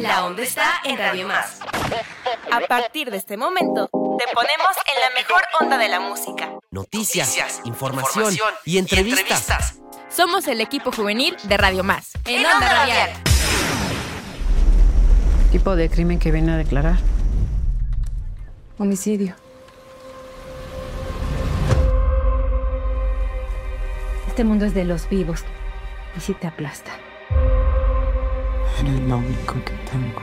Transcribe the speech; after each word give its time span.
La 0.00 0.24
onda 0.24 0.42
está 0.42 0.80
en 0.84 0.96
Radio 0.96 1.28
Más. 1.28 1.60
A 2.50 2.60
partir 2.60 3.10
de 3.10 3.18
este 3.18 3.36
momento, 3.36 3.90
te 4.18 4.24
ponemos 4.32 4.70
en 4.94 5.00
la 5.00 5.10
mejor 5.14 5.42
onda 5.60 5.76
de 5.76 5.88
la 5.88 6.00
música. 6.00 6.50
Noticias, 6.70 7.60
información, 7.64 8.34
y, 8.64 8.78
entrevistas. 8.78 9.78
Somos 10.08 10.48
el 10.48 10.62
equipo 10.62 10.90
juvenil 10.90 11.36
de 11.44 11.56
Radio 11.58 11.84
Más. 11.84 12.12
En, 12.24 12.46
Onda 12.46 12.68
Radial. 12.72 13.10
¿Tipo 15.52 15.76
de 15.76 15.90
crimen 15.90 16.18
que 16.18 16.30
viene 16.30 16.52
a 16.52 16.56
declarar? 16.56 16.96
Homicidio. 18.78 19.34
Este 24.28 24.44
mundo 24.44 24.64
es 24.64 24.72
de 24.72 24.84
los 24.86 25.10
vivos 25.10 25.44
y 26.16 26.20
si 26.20 26.32
te 26.32 26.46
aplasta. 26.46 26.90
Eres 28.80 29.00
lo 29.00 29.18
único 29.18 29.54
que 29.64 29.72
tengo. 29.90 30.22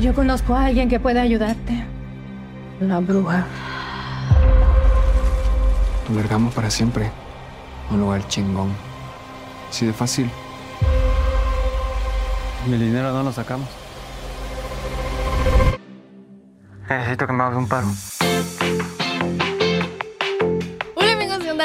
Yo 0.00 0.14
conozco 0.14 0.54
a 0.54 0.66
alguien 0.66 0.88
que 0.88 0.98
puede 0.98 1.20
ayudarte. 1.20 1.84
Una 2.80 3.00
bruja. 3.00 3.46
Lo 6.08 6.16
largamos 6.16 6.54
para 6.54 6.70
siempre. 6.70 7.10
Un 7.90 8.00
lugar 8.00 8.26
chingón. 8.28 8.72
Así 9.70 9.86
de 9.86 9.92
fácil. 9.92 10.30
¿Y 12.66 12.72
el 12.72 12.80
dinero 12.80 13.12
no 13.12 13.22
lo 13.22 13.32
sacamos? 13.32 13.68
Necesito 16.88 17.26
que 17.26 17.32
me 17.32 17.42
hagas 17.42 17.58
un 17.58 17.68
paro. 17.68 17.86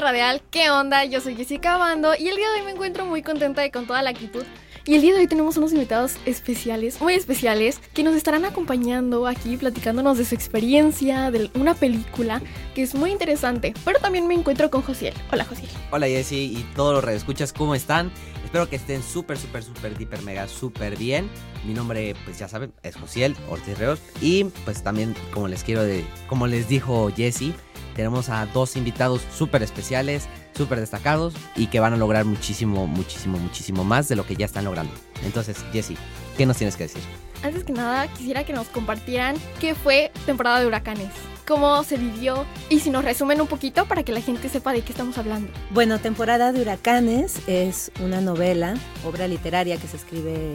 Radial, 0.02 0.42
¿qué 0.50 0.72
onda? 0.72 1.06
Yo 1.06 1.22
soy 1.22 1.36
Jessica 1.36 1.78
Bando 1.78 2.14
y 2.18 2.28
el 2.28 2.36
día 2.36 2.50
de 2.50 2.60
hoy 2.60 2.66
me 2.66 2.72
encuentro 2.72 3.06
muy 3.06 3.22
contenta 3.22 3.66
y 3.66 3.72
con 3.72 3.86
toda 3.86 4.02
la 4.02 4.10
actitud. 4.10 4.44
Y 4.86 4.96
el 4.96 5.02
día 5.02 5.14
de 5.14 5.20
hoy 5.20 5.28
tenemos 5.28 5.56
unos 5.56 5.72
invitados 5.72 6.16
especiales, 6.26 7.00
muy 7.00 7.14
especiales, 7.14 7.80
que 7.94 8.04
nos 8.04 8.16
estarán 8.16 8.44
acompañando 8.44 9.28
aquí, 9.28 9.56
platicándonos 9.56 10.18
de 10.18 10.26
su 10.26 10.36
experiencia, 10.36 11.32
de 11.32 11.50
una 11.54 11.74
película 11.74 12.42
que 12.76 12.82
es 12.82 12.94
muy 12.96 13.12
interesante. 13.12 13.74
Pero 13.86 14.00
también 14.00 14.28
me 14.28 14.34
encuentro 14.34 14.70
con 14.70 14.82
Josiel. 14.82 15.14
Hola 15.32 15.46
Josiel. 15.46 15.70
Hola 15.92 16.08
Jessy 16.08 16.58
y 16.58 16.64
todos 16.76 16.94
los 16.94 17.04
redescuchas, 17.04 17.54
¿cómo 17.54 17.76
están? 17.76 18.12
Espero 18.54 18.70
que 18.70 18.76
estén 18.76 19.02
súper, 19.02 19.40
súper, 19.40 19.64
súper, 19.64 20.00
hiper, 20.00 20.22
mega, 20.22 20.48
súper 20.48 20.96
bien. 20.96 21.28
Mi 21.66 21.74
nombre, 21.74 22.16
pues 22.24 22.38
ya 22.38 22.48
saben, 22.48 22.72
es 22.84 22.96
Josiel 22.96 23.36
Ortiz 23.50 23.80
Reos. 23.80 24.00
Y 24.22 24.44
pues 24.44 24.84
también, 24.84 25.16
como 25.34 25.48
les 25.48 25.64
quiero 25.64 25.82
de, 25.82 26.06
como 26.30 26.46
les 26.46 26.68
dijo 26.68 27.10
Jessy, 27.10 27.56
tenemos 27.96 28.30
a 28.30 28.46
dos 28.46 28.76
invitados 28.76 29.24
súper 29.36 29.64
especiales, 29.64 30.28
súper 30.56 30.80
destacados 30.80 31.34
y 31.56 31.66
que 31.66 31.80
van 31.80 31.94
a 31.94 31.98
lograr 31.98 32.26
muchísimo, 32.26 32.86
muchísimo, 32.86 33.40
muchísimo 33.40 33.84
más 33.84 34.08
de 34.08 34.18
lo 34.18 34.24
que 34.24 34.36
ya 34.36 34.46
están 34.46 34.66
logrando. 34.66 34.94
Entonces, 35.24 35.58
Jessy, 35.74 35.98
¿qué 36.38 36.46
nos 36.46 36.58
tienes 36.58 36.76
que 36.76 36.84
decir? 36.84 37.02
Antes 37.44 37.66
que 37.66 37.74
nada, 37.74 38.08
quisiera 38.08 38.46
que 38.46 38.54
nos 38.54 38.68
compartieran 38.70 39.36
qué 39.60 39.76
fue 39.76 40.12
temporada 40.26 40.62
de 40.62 40.68
huracanes, 40.68 41.10
cómo 41.46 41.84
se 41.84 41.98
vivió 41.98 42.46
y 42.70 42.80
si 42.80 42.90
nos 42.90 43.04
resumen 43.04 43.42
un 43.42 43.48
poquito 43.48 43.86
para 43.86 44.04
que 44.04 44.14
la 44.14 44.22
gente 44.22 44.48
sepa 44.48 44.72
de 44.72 44.82
qué 44.82 44.94
estamos 44.94 45.18
hablando. 45.18 45.52
Bueno, 45.72 46.00
Temporada 46.00 46.54
de 46.54 46.62
Huracanes 46.62 47.46
es 47.48 47.92
una 48.02 48.22
novela, 48.22 48.76
obra 49.06 49.28
literaria 49.28 49.76
que 49.76 49.90
se 49.90 49.98
escribe, 49.98 50.54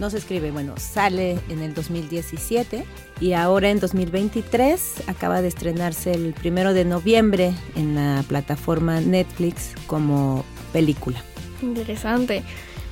no 0.00 0.08
se 0.08 0.16
escribe, 0.16 0.50
bueno, 0.50 0.72
sale 0.78 1.38
en 1.50 1.60
el 1.60 1.74
2017 1.74 2.86
y 3.20 3.34
ahora 3.34 3.68
en 3.68 3.78
2023 3.78 5.08
acaba 5.08 5.42
de 5.42 5.48
estrenarse 5.48 6.12
el 6.12 6.32
primero 6.32 6.72
de 6.72 6.86
noviembre 6.86 7.52
en 7.76 7.96
la 7.96 8.24
plataforma 8.26 8.98
Netflix 9.02 9.74
como 9.86 10.42
película. 10.72 11.22
Interesante. 11.60 12.42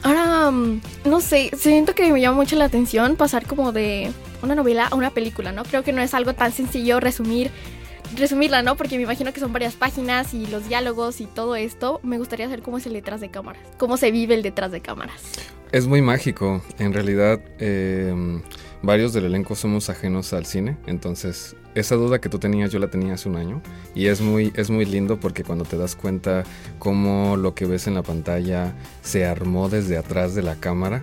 Ahora, 0.02 0.50
mm, 0.50 0.80
no 1.04 1.20
sé, 1.20 1.50
siento 1.56 1.94
que 1.94 2.12
me 2.12 2.20
llama 2.20 2.36
mucho 2.36 2.56
la 2.56 2.64
atención 2.64 3.16
pasar 3.16 3.46
como 3.46 3.72
de 3.72 4.10
una 4.42 4.54
novela 4.54 4.86
a 4.86 4.94
una 4.94 5.10
película, 5.10 5.52
¿no? 5.52 5.62
Creo 5.64 5.84
que 5.84 5.92
no 5.92 6.02
es 6.02 6.14
algo 6.14 6.34
tan 6.34 6.52
sencillo 6.52 7.00
resumir 7.00 7.50
resumirla, 8.16 8.62
¿no? 8.62 8.76
Porque 8.76 8.96
me 8.96 9.04
imagino 9.04 9.32
que 9.32 9.40
son 9.40 9.52
varias 9.52 9.74
páginas 9.74 10.34
y 10.34 10.46
los 10.46 10.68
diálogos 10.68 11.20
y 11.20 11.26
todo 11.26 11.56
esto. 11.56 12.00
Me 12.02 12.18
gustaría 12.18 12.46
saber 12.46 12.62
cómo 12.62 12.78
es 12.78 12.86
el 12.86 12.92
detrás 12.92 13.20
de 13.20 13.30
cámaras, 13.30 13.62
cómo 13.78 13.96
se 13.96 14.10
vive 14.10 14.34
el 14.34 14.42
detrás 14.42 14.70
de 14.72 14.80
cámaras. 14.80 15.22
Es 15.70 15.86
muy 15.86 16.02
mágico. 16.02 16.62
En 16.78 16.92
realidad, 16.92 17.40
eh, 17.58 18.14
varios 18.82 19.12
del 19.12 19.26
elenco 19.26 19.54
somos 19.54 19.88
ajenos 19.88 20.32
al 20.32 20.46
cine, 20.46 20.76
entonces 20.86 21.56
esa 21.74 21.96
duda 21.96 22.20
que 22.20 22.28
tú 22.28 22.38
tenías 22.38 22.70
yo 22.70 22.78
la 22.78 22.88
tenía 22.88 23.14
hace 23.14 23.28
un 23.28 23.36
año 23.36 23.62
y 23.94 24.06
es 24.06 24.20
muy, 24.20 24.52
es 24.56 24.70
muy 24.70 24.84
lindo 24.84 25.18
porque 25.18 25.44
cuando 25.44 25.64
te 25.64 25.76
das 25.76 25.96
cuenta 25.96 26.44
cómo 26.78 27.36
lo 27.36 27.54
que 27.54 27.66
ves 27.66 27.86
en 27.86 27.94
la 27.94 28.02
pantalla 28.02 28.74
se 29.02 29.24
armó 29.26 29.68
desde 29.68 29.96
atrás 29.96 30.34
de 30.34 30.42
la 30.42 30.56
cámara, 30.56 31.02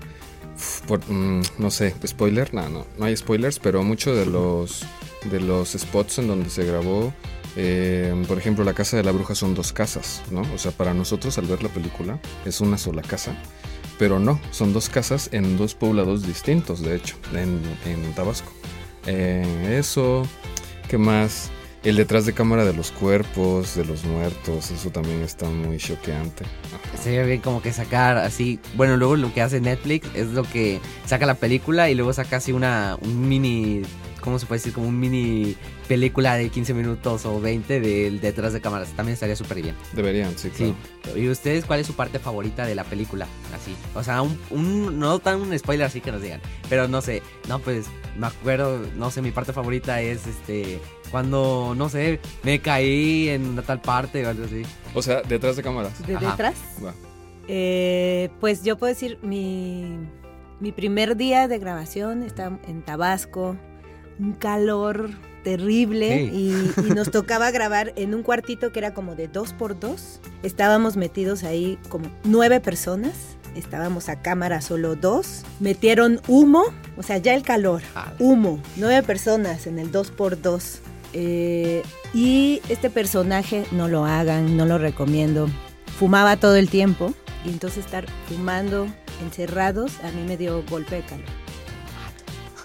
mm, 1.07 1.41
no 1.57 1.71
sé, 1.71 1.95
spoiler, 2.05 2.53
no, 2.53 2.69
no, 2.69 2.85
no 2.97 3.05
hay 3.05 3.15
spoilers, 3.15 3.59
pero 3.59 3.83
muchos 3.83 4.17
de 4.17 4.25
los, 4.25 4.85
de 5.31 5.39
los 5.39 5.69
spots 5.71 6.19
en 6.19 6.27
donde 6.27 6.49
se 6.49 6.65
grabó, 6.65 7.13
eh, 7.55 8.13
por 8.27 8.37
ejemplo, 8.37 8.63
la 8.63 8.73
casa 8.73 8.97
de 8.97 9.03
la 9.03 9.11
bruja 9.11 9.35
son 9.35 9.55
dos 9.55 9.73
casas, 9.73 10.21
¿no? 10.31 10.41
O 10.53 10.57
sea, 10.57 10.71
para 10.71 10.93
nosotros 10.93 11.37
al 11.37 11.45
ver 11.45 11.63
la 11.63 11.69
película 11.69 12.19
es 12.45 12.61
una 12.61 12.77
sola 12.77 13.01
casa. 13.01 13.35
Pero 13.97 14.17
no, 14.17 14.39
son 14.51 14.71
dos 14.71 14.87
casas 14.87 15.27
en 15.33 15.57
dos 15.57 15.75
poblados 15.75 16.25
distintos, 16.25 16.81
de 16.81 16.95
hecho, 16.95 17.17
en, 17.33 17.59
en 17.85 18.13
Tabasco. 18.13 18.49
Eh, 19.05 19.77
eso, 19.77 20.23
¿qué 20.89 20.97
más? 20.97 21.51
El 21.83 21.95
detrás 21.95 22.25
de 22.25 22.33
cámara 22.33 22.65
de 22.65 22.73
los 22.73 22.91
cuerpos, 22.91 23.75
de 23.75 23.85
los 23.85 24.03
muertos, 24.03 24.69
eso 24.69 24.89
también 24.89 25.21
está 25.21 25.45
muy 25.45 25.77
choqueante. 25.77 26.43
Sería 27.01 27.23
bien 27.23 27.39
como 27.39 27.61
que 27.61 27.71
sacar 27.71 28.17
así, 28.17 28.59
bueno, 28.75 28.97
luego 28.97 29.15
lo 29.15 29.33
que 29.33 29.41
hace 29.41 29.61
Netflix 29.61 30.09
es 30.13 30.27
lo 30.27 30.43
que 30.43 30.81
saca 31.05 31.25
la 31.25 31.35
película 31.35 31.89
y 31.89 31.95
luego 31.95 32.11
saca 32.11 32.37
así 32.37 32.51
una, 32.51 32.97
un 33.01 33.29
mini, 33.29 33.83
¿cómo 34.19 34.39
se 34.39 34.45
puede 34.45 34.59
decir? 34.59 34.73
Como 34.73 34.87
un 34.87 34.99
mini 34.99 35.55
película 35.87 36.35
de 36.35 36.49
15 36.49 36.73
minutos 36.73 37.25
o 37.25 37.39
20 37.41 37.79
del 37.79 38.19
detrás 38.21 38.53
de 38.53 38.61
cámaras. 38.61 38.89
También 38.95 39.13
estaría 39.13 39.35
súper 39.35 39.61
bien. 39.61 39.75
Deberían, 39.93 40.37
sí, 40.37 40.49
claro. 40.49 40.75
Sí. 41.13 41.19
¿Y 41.19 41.29
ustedes 41.29 41.65
cuál 41.65 41.79
es 41.79 41.87
su 41.87 41.93
parte 41.95 42.19
favorita 42.19 42.65
de 42.65 42.75
la 42.75 42.83
película? 42.83 43.27
Así. 43.55 43.75
O 43.95 44.03
sea, 44.03 44.21
un, 44.21 44.37
un- 44.49 44.99
no 44.99 45.19
tan 45.19 45.41
un 45.41 45.57
spoiler 45.57 45.87
así 45.87 46.01
que 46.01 46.11
nos 46.11 46.21
digan. 46.21 46.41
Pero 46.69 46.87
no 46.87 47.01
sé. 47.01 47.21
No, 47.47 47.59
pues 47.59 47.85
me 48.17 48.27
acuerdo, 48.27 48.79
no 48.95 49.09
sé, 49.11 49.21
mi 49.21 49.31
parte 49.31 49.53
favorita 49.53 50.01
es 50.01 50.27
este. 50.27 50.79
Cuando, 51.11 51.73
no 51.75 51.89
sé, 51.89 52.19
me 52.43 52.59
caí 52.61 53.29
en 53.29 53.47
una 53.47 53.61
tal 53.63 53.81
parte 53.81 54.23
o 54.25 54.29
algo 54.29 54.45
así. 54.45 54.61
O 54.93 55.01
sea, 55.01 55.21
detrás 55.23 55.55
de 55.55 55.63
cámaras. 55.63 56.05
¿De 56.05 56.15
Ajá. 56.15 56.31
detrás? 56.31 56.55
Va. 56.85 56.93
Eh, 57.47 58.29
pues 58.39 58.63
yo 58.63 58.77
puedo 58.77 58.93
decir, 58.93 59.17
mi, 59.23 59.97
mi 60.59 60.71
primer 60.71 61.17
día 61.17 61.47
de 61.47 61.57
grabación 61.57 62.21
está 62.21 62.59
en 62.67 62.83
Tabasco, 62.83 63.57
un 64.19 64.33
calor 64.33 65.11
terrible 65.43 66.25
y, 66.25 66.71
y 66.77 66.89
nos 66.91 67.11
tocaba 67.11 67.51
grabar 67.51 67.93
en 67.95 68.13
un 68.13 68.23
cuartito 68.23 68.71
que 68.71 68.79
era 68.79 68.93
como 68.93 69.15
de 69.15 69.27
dos 69.27 69.53
por 69.53 69.79
dos. 69.79 70.19
Estábamos 70.43 70.97
metidos 70.97 71.43
ahí 71.43 71.77
como 71.89 72.09
nueve 72.23 72.59
personas. 72.59 73.13
Estábamos 73.55 74.09
a 74.09 74.21
cámara 74.21 74.61
solo 74.61 74.95
dos. 74.95 75.43
Metieron 75.59 76.21
humo, 76.27 76.65
o 76.97 77.03
sea, 77.03 77.17
ya 77.17 77.33
el 77.33 77.43
calor. 77.43 77.81
Ah. 77.95 78.13
Humo. 78.19 78.59
Nueve 78.75 79.01
personas 79.03 79.65
en 79.67 79.79
el 79.79 79.91
dos 79.91 80.11
por 80.11 80.41
dos. 80.41 80.79
Eh, 81.13 81.81
y 82.13 82.61
este 82.69 82.89
personaje, 82.89 83.65
no 83.71 83.87
lo 83.87 84.05
hagan, 84.05 84.55
no 84.55 84.65
lo 84.65 84.77
recomiendo. 84.77 85.49
Fumaba 85.97 86.37
todo 86.37 86.55
el 86.55 86.69
tiempo. 86.69 87.13
Y 87.45 87.49
entonces 87.49 87.85
estar 87.85 88.05
fumando 88.27 88.87
encerrados 89.23 89.99
a 90.03 90.11
mí 90.11 90.23
me 90.25 90.37
dio 90.37 90.63
golpe 90.69 90.95
de 90.95 91.01
calor. 91.03 91.48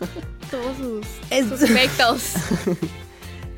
Todos 0.51 0.77
sus, 0.77 1.07
Es- 1.31 1.49
sus 1.49 1.63
efectos. 1.63 2.33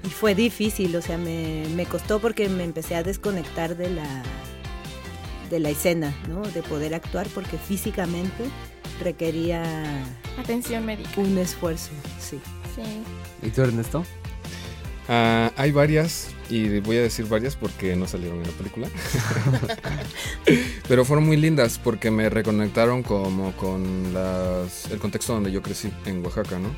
Y 0.05 0.09
fue 0.09 0.37
difícil, 0.37 0.95
o 0.95 1.03
sea, 1.03 1.19
me, 1.19 1.65
me 1.75 1.85
costó 1.85 2.21
porque 2.21 2.49
me 2.49 2.63
empecé 2.63 2.95
a 2.95 3.03
desconectar 3.03 3.77
de 3.77 3.91
la, 3.91 4.23
de 5.51 5.59
la 5.59 5.71
escena, 5.71 6.15
¿no? 6.29 6.43
De 6.43 6.63
poder 6.63 6.95
actuar 6.95 7.27
porque 7.35 7.59
físicamente 7.59 8.45
requería 9.03 10.05
Atención 10.39 10.87
médica. 10.87 11.11
un 11.17 11.37
esfuerzo, 11.39 11.91
sí. 12.21 12.39
Sí. 12.77 12.83
¿Y 13.45 13.51
tú, 13.51 13.63
Ernesto? 13.63 14.05
Ah, 15.09 15.51
hay 15.57 15.73
varias, 15.73 16.29
y 16.49 16.79
voy 16.81 16.97
a 16.99 17.03
decir 17.03 17.27
varias 17.27 17.57
porque 17.57 17.97
no 17.97 18.07
salieron 18.07 18.39
en 18.39 18.45
la 18.45 18.53
película. 18.53 18.89
Pero 20.89 21.05
fueron 21.05 21.27
muy 21.27 21.37
lindas 21.37 21.79
porque 21.83 22.11
me 22.11 22.29
reconectaron 22.31 23.03
como 23.03 23.53
con 23.53 24.13
las, 24.15 24.91
el 24.91 24.99
contexto 24.99 25.33
donde 25.35 25.51
yo 25.53 25.63
crecí, 25.63 25.91
en 26.05 26.25
Oaxaca, 26.25 26.59
¿no? 26.59 26.69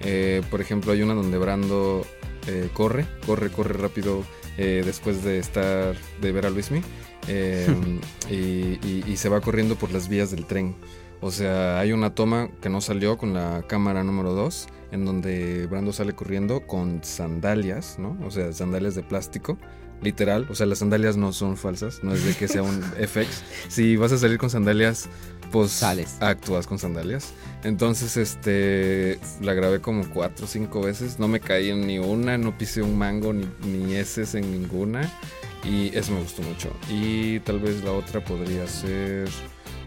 Eh, 0.00 0.42
por 0.50 0.60
ejemplo, 0.60 0.92
hay 0.92 1.02
una 1.02 1.14
donde 1.14 1.38
Brando 1.38 2.06
eh, 2.46 2.68
corre, 2.72 3.06
corre, 3.26 3.50
corre 3.50 3.74
rápido 3.74 4.24
eh, 4.58 4.82
después 4.84 5.24
de 5.24 5.38
estar, 5.38 5.96
de 6.20 6.32
ver 6.32 6.46
a 6.46 6.50
Luismi. 6.50 6.82
eh, 7.28 7.66
y, 8.30 8.34
y- 8.86 9.04
y 9.06 9.16
se 9.16 9.28
va 9.30 9.40
corriendo 9.40 9.76
por 9.76 9.92
las 9.92 10.08
vías 10.08 10.30
del 10.30 10.44
tren. 10.44 10.74
O 11.22 11.30
sea, 11.30 11.80
hay 11.80 11.92
una 11.92 12.14
toma 12.14 12.50
que 12.60 12.68
no 12.68 12.82
salió 12.82 13.16
con 13.16 13.32
la 13.32 13.64
cámara 13.66 14.04
número 14.04 14.34
2, 14.34 14.66
en 14.90 15.04
donde 15.04 15.66
Brando 15.66 15.92
sale 15.92 16.14
corriendo 16.14 16.66
con 16.66 17.02
sandalias, 17.02 17.98
¿no? 17.98 18.18
O 18.24 18.30
sea, 18.30 18.52
sandalias 18.52 18.94
de 18.94 19.02
plástico, 19.02 19.58
literal. 20.02 20.46
O 20.50 20.54
sea, 20.54 20.66
las 20.66 20.78
sandalias 20.78 21.16
no 21.16 21.32
son 21.32 21.56
falsas, 21.56 22.02
no 22.02 22.12
es 22.14 22.24
de 22.24 22.34
que 22.34 22.48
sea 22.48 22.62
un 22.62 22.82
FX. 23.06 23.42
Si 23.68 23.96
vas 23.96 24.12
a 24.12 24.18
salir 24.18 24.38
con 24.38 24.50
sandalias, 24.50 25.08
pues 25.50 25.70
Sales. 25.70 26.16
actúas 26.20 26.66
con 26.66 26.78
sandalias. 26.78 27.32
Entonces, 27.62 28.16
este, 28.16 29.18
la 29.40 29.54
grabé 29.54 29.80
como 29.80 30.08
cuatro 30.10 30.46
o 30.46 30.48
cinco 30.48 30.80
veces. 30.82 31.18
No 31.18 31.28
me 31.28 31.40
caí 31.40 31.70
en 31.70 31.86
ni 31.86 31.98
una, 31.98 32.38
no 32.38 32.56
pisé 32.56 32.82
un 32.82 32.96
mango 32.98 33.32
ni, 33.32 33.48
ni 33.66 33.94
heces 33.94 34.34
en 34.34 34.50
ninguna. 34.50 35.10
Y 35.64 35.96
eso 35.96 36.12
me 36.12 36.20
gustó 36.20 36.42
mucho. 36.42 36.70
Y 36.90 37.40
tal 37.40 37.58
vez 37.58 37.82
la 37.82 37.92
otra 37.92 38.22
podría 38.22 38.66
ser 38.66 39.28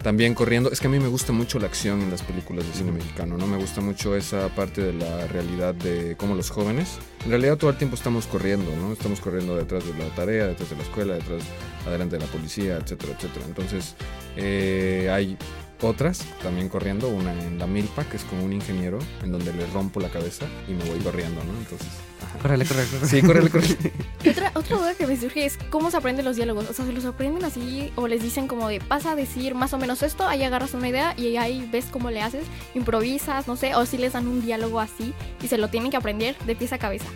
también 0.02 0.34
corriendo. 0.34 0.70
Es 0.70 0.80
que 0.80 0.86
a 0.86 0.90
mí 0.90 0.98
me 0.98 1.08
gusta 1.08 1.32
mucho 1.32 1.58
la 1.58 1.66
acción 1.66 2.00
en 2.00 2.10
las 2.10 2.22
películas 2.22 2.66
de 2.66 2.72
cine 2.72 2.92
mexicano. 2.92 3.36
No 3.36 3.46
me 3.46 3.56
gusta 3.56 3.80
mucho 3.80 4.16
esa 4.16 4.48
parte 4.48 4.82
de 4.82 4.92
la 4.92 5.26
realidad 5.28 5.74
de 5.74 6.16
cómo 6.16 6.34
los 6.34 6.50
jóvenes. 6.50 6.98
En 7.24 7.30
realidad 7.30 7.56
todo 7.56 7.70
el 7.70 7.76
tiempo 7.76 7.96
estamos 7.96 8.26
corriendo, 8.26 8.70
¿no? 8.76 8.92
Estamos 8.92 9.20
corriendo 9.20 9.56
detrás 9.56 9.84
de 9.86 9.92
la 10.02 10.08
tarea, 10.14 10.46
detrás 10.46 10.70
de 10.70 10.76
la 10.76 10.82
escuela, 10.82 11.14
detrás, 11.14 11.42
adelante 11.86 12.16
de 12.16 12.24
la 12.24 12.30
policía, 12.30 12.76
etcétera, 12.76 13.12
etcétera. 13.16 13.44
Entonces, 13.46 13.94
eh, 14.36 15.10
hay 15.12 15.36
otras 15.80 16.24
también 16.42 16.68
corriendo, 16.68 17.08
una 17.08 17.32
en 17.32 17.58
la 17.58 17.66
milpa, 17.66 18.04
que 18.04 18.16
es 18.16 18.24
como 18.24 18.44
un 18.44 18.52
ingeniero, 18.52 18.98
en 19.22 19.32
donde 19.32 19.52
le 19.52 19.66
rompo 19.66 20.00
la 20.00 20.08
cabeza 20.08 20.46
y 20.66 20.72
me 20.72 20.84
voy 20.84 20.98
corriendo, 20.98 21.42
¿no? 21.44 21.52
Entonces, 21.58 21.88
ajá. 22.22 22.38
Córrele, 22.38 22.64
córrele, 22.64 22.88
córrele. 22.88 23.08
Sí, 23.08 23.22
córrele, 23.22 23.50
córrele. 23.50 23.92
Y 24.24 24.28
Otra, 24.30 24.52
otra 24.54 24.76
duda 24.76 24.94
que 24.94 25.06
me 25.06 25.16
surge 25.16 25.44
es 25.44 25.58
cómo 25.70 25.90
se 25.90 25.96
aprenden 25.96 26.24
los 26.24 26.36
diálogos. 26.36 26.68
O 26.68 26.72
sea, 26.72 26.84
¿se 26.84 26.92
los 26.92 27.04
aprenden 27.04 27.44
así 27.44 27.92
o 27.96 28.08
les 28.08 28.22
dicen 28.22 28.48
como 28.48 28.68
de 28.68 28.80
pasa 28.80 29.12
a 29.12 29.16
decir 29.16 29.54
más 29.54 29.72
o 29.72 29.78
menos 29.78 30.02
esto, 30.02 30.26
ahí 30.26 30.42
agarras 30.42 30.74
una 30.74 30.88
idea 30.88 31.14
y 31.16 31.36
ahí 31.36 31.68
ves 31.70 31.86
cómo 31.90 32.10
le 32.10 32.22
haces, 32.22 32.44
improvisas, 32.74 33.46
no 33.46 33.56
sé, 33.56 33.74
o 33.74 33.86
si 33.86 33.98
les 33.98 34.12
dan 34.14 34.26
un 34.26 34.40
diálogo 34.40 34.80
así 34.80 35.14
y 35.42 35.48
se 35.48 35.58
lo 35.58 35.68
tienen 35.68 35.90
que 35.90 35.96
aprender 35.96 36.36
de 36.46 36.56
pies 36.56 36.72
a 36.72 36.78
cabeza? 36.78 37.06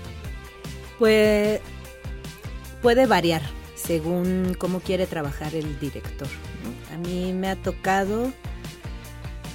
Pues 0.99 1.61
puede 2.81 3.07
variar 3.07 3.43
según 3.75 4.55
cómo 4.59 4.81
quiere 4.81 5.07
trabajar 5.07 5.55
el 5.55 5.79
director. 5.81 6.29
¿no? 6.29 6.95
A 6.95 6.99
mí 6.99 7.33
me 7.33 7.49
ha 7.49 7.57
tocado 7.57 8.33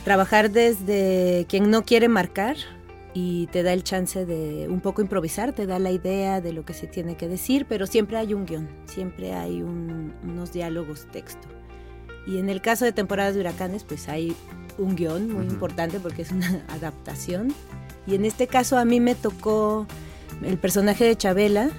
trabajar 0.08 0.52
desde 0.52 1.46
quien 1.50 1.70
no 1.70 1.84
quiere 1.84 2.08
marcar 2.08 2.56
y 3.14 3.48
te 3.48 3.62
da 3.62 3.74
el 3.74 3.84
chance 3.84 4.26
de 4.26 4.70
un 4.70 4.80
poco 4.80 5.02
improvisar, 5.02 5.52
te 5.52 5.66
da 5.68 5.80
la 5.80 5.92
idea 5.92 6.40
de 6.40 6.54
lo 6.54 6.64
que 6.64 6.74
se 6.74 6.88
tiene 6.88 7.18
que 7.18 7.28
decir, 7.28 7.66
pero 7.68 7.86
siempre 7.88 8.16
hay 8.16 8.34
un 8.34 8.46
guion, 8.46 8.70
siempre 8.86 9.34
hay 9.34 9.62
un- 9.62 10.14
unos 10.24 10.54
diálogos 10.54 11.08
texto. 11.12 11.50
Y 12.26 12.38
en 12.38 12.48
el 12.50 12.62
caso 12.62 12.86
de 12.86 12.94
temporadas 12.94 13.34
de 13.36 13.42
huracanes, 13.42 13.84
pues 13.84 14.08
hay 14.08 14.34
un 14.78 14.96
guion 14.96 15.30
muy 15.30 15.44
importante 15.46 16.00
porque 16.00 16.22
es 16.22 16.32
una 16.32 16.64
adaptación. 16.70 17.54
Y 18.08 18.16
en 18.16 18.24
este 18.24 18.48
caso 18.48 18.78
a 18.78 18.86
mí 18.86 19.02
me 19.02 19.14
tocó 19.14 19.88
el 20.42 20.58
personaje 20.58 21.04
de 21.04 21.18
Chabela, 21.18 21.70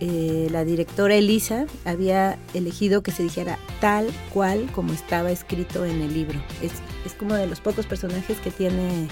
eh, 0.00 0.48
la 0.50 0.64
directora 0.64 1.14
Elisa 1.14 1.66
había 1.84 2.38
elegido 2.52 3.02
que 3.02 3.12
se 3.12 3.22
dijera 3.22 3.58
tal 3.80 4.10
cual 4.32 4.70
como 4.72 4.92
estaba 4.92 5.30
escrito 5.30 5.84
en 5.86 6.02
el 6.02 6.12
libro. 6.12 6.38
Es, 6.62 6.72
es 7.04 7.14
como 7.14 7.34
de 7.34 7.46
los 7.46 7.60
pocos 7.60 7.86
personajes 7.86 8.38
que 8.38 8.50
tiene, 8.50 9.08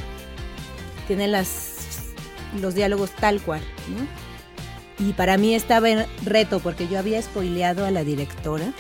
tiene 1.07 1.27
las, 1.27 2.13
los 2.61 2.75
diálogos 2.75 3.11
tal 3.13 3.41
cual. 3.41 3.63
¿no? 3.89 5.07
Y 5.07 5.13
para 5.15 5.39
mí 5.39 5.55
estaba 5.55 5.89
en 5.89 6.07
reto 6.25 6.61
porque 6.61 6.87
yo 6.87 6.99
había 6.99 7.21
spoileado 7.23 7.87
a 7.87 7.91
la 7.91 8.05
directora. 8.05 8.73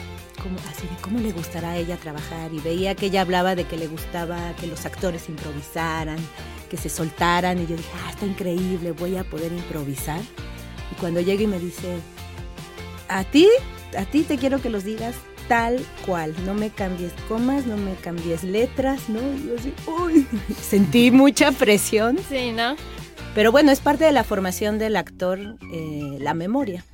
Como, 0.42 0.58
así 0.70 0.86
cómo 1.00 1.20
le 1.20 1.32
gustará 1.32 1.70
a 1.70 1.76
ella 1.78 1.96
trabajar 1.96 2.52
y 2.52 2.58
veía 2.58 2.94
que 2.94 3.06
ella 3.06 3.22
hablaba 3.22 3.54
de 3.54 3.64
que 3.64 3.78
le 3.78 3.86
gustaba 3.86 4.54
que 4.60 4.66
los 4.66 4.84
actores 4.84 5.30
improvisaran, 5.30 6.18
que 6.68 6.76
se 6.76 6.90
soltaran 6.90 7.58
y 7.62 7.66
yo 7.66 7.76
dije, 7.76 7.88
ah, 8.04 8.10
está 8.10 8.26
increíble, 8.26 8.92
voy 8.92 9.16
a 9.16 9.24
poder 9.24 9.52
improvisar. 9.52 10.20
Y 10.92 10.94
cuando 11.00 11.20
llega 11.20 11.42
y 11.42 11.46
me 11.46 11.58
dice, 11.58 11.98
a 13.08 13.24
ti, 13.24 13.48
a 13.96 14.04
ti 14.04 14.22
te 14.22 14.38
quiero 14.38 14.60
que 14.60 14.70
los 14.70 14.84
digas 14.84 15.14
tal 15.48 15.84
cual, 16.06 16.34
no 16.46 16.54
me 16.54 16.70
cambies 16.70 17.12
comas, 17.28 17.66
no 17.66 17.76
me 17.76 17.94
cambies 17.96 18.44
letras, 18.44 19.08
¿no? 19.08 19.20
Y 19.20 19.48
yo 19.48 19.54
así, 19.58 19.72
uy, 19.86 20.26
sentí 20.62 21.10
mucha 21.10 21.52
presión, 21.52 22.18
Sí, 22.28 22.52
¿no? 22.52 22.76
pero 23.34 23.50
bueno, 23.52 23.72
es 23.72 23.80
parte 23.80 24.04
de 24.04 24.12
la 24.12 24.24
formación 24.24 24.78
del 24.78 24.96
actor, 24.96 25.38
eh, 25.72 26.18
la 26.20 26.34
memoria. 26.34 26.84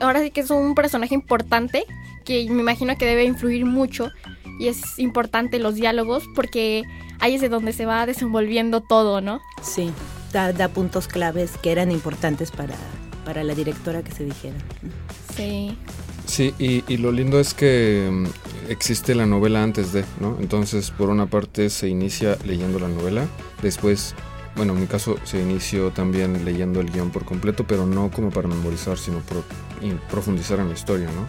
Ahora 0.00 0.20
sí 0.20 0.30
que 0.30 0.40
es 0.42 0.50
un 0.50 0.74
personaje 0.74 1.14
importante 1.14 1.84
que 2.24 2.46
me 2.50 2.60
imagino 2.60 2.96
que 2.98 3.06
debe 3.06 3.24
influir 3.24 3.64
mucho 3.64 4.10
y 4.58 4.68
es 4.68 4.98
importante 4.98 5.58
los 5.58 5.74
diálogos 5.76 6.24
porque 6.34 6.82
ahí 7.20 7.36
es 7.36 7.40
de 7.40 7.48
donde 7.48 7.72
se 7.72 7.86
va 7.86 8.04
desenvolviendo 8.04 8.80
todo, 8.80 9.20
¿no? 9.20 9.40
Sí, 9.62 9.90
da, 10.32 10.52
da 10.52 10.68
puntos 10.68 11.08
claves 11.08 11.52
que 11.62 11.72
eran 11.72 11.90
importantes 11.92 12.50
para, 12.50 12.74
para 13.26 13.42
la 13.42 13.56
directora 13.56 14.02
que 14.04 14.12
se 14.12 14.24
dijeran. 14.24 14.62
Sí. 15.36 15.76
Sí, 16.26 16.54
y, 16.60 16.84
y 16.86 16.96
lo 16.96 17.10
lindo 17.10 17.40
es 17.40 17.54
que 17.54 18.08
mm, 18.10 18.70
existe 18.70 19.16
la 19.16 19.26
novela 19.26 19.64
antes 19.64 19.92
de, 19.92 20.04
¿no? 20.20 20.38
Entonces, 20.40 20.92
por 20.92 21.10
una 21.10 21.26
parte 21.26 21.68
se 21.68 21.88
inicia 21.88 22.38
leyendo 22.44 22.78
la 22.78 22.88
novela, 22.88 23.26
después, 23.62 24.14
bueno, 24.54 24.74
en 24.74 24.80
mi 24.80 24.86
caso 24.86 25.16
se 25.24 25.42
inició 25.42 25.90
también 25.90 26.44
leyendo 26.44 26.80
el 26.80 26.90
guion 26.90 27.10
por 27.10 27.24
completo, 27.24 27.66
pero 27.66 27.84
no 27.84 28.12
como 28.12 28.30
para 28.30 28.46
memorizar, 28.46 28.96
sino 28.96 29.18
por 29.18 29.42
profundizar 30.08 30.60
en 30.60 30.68
la 30.68 30.74
historia, 30.74 31.06
¿no? 31.06 31.26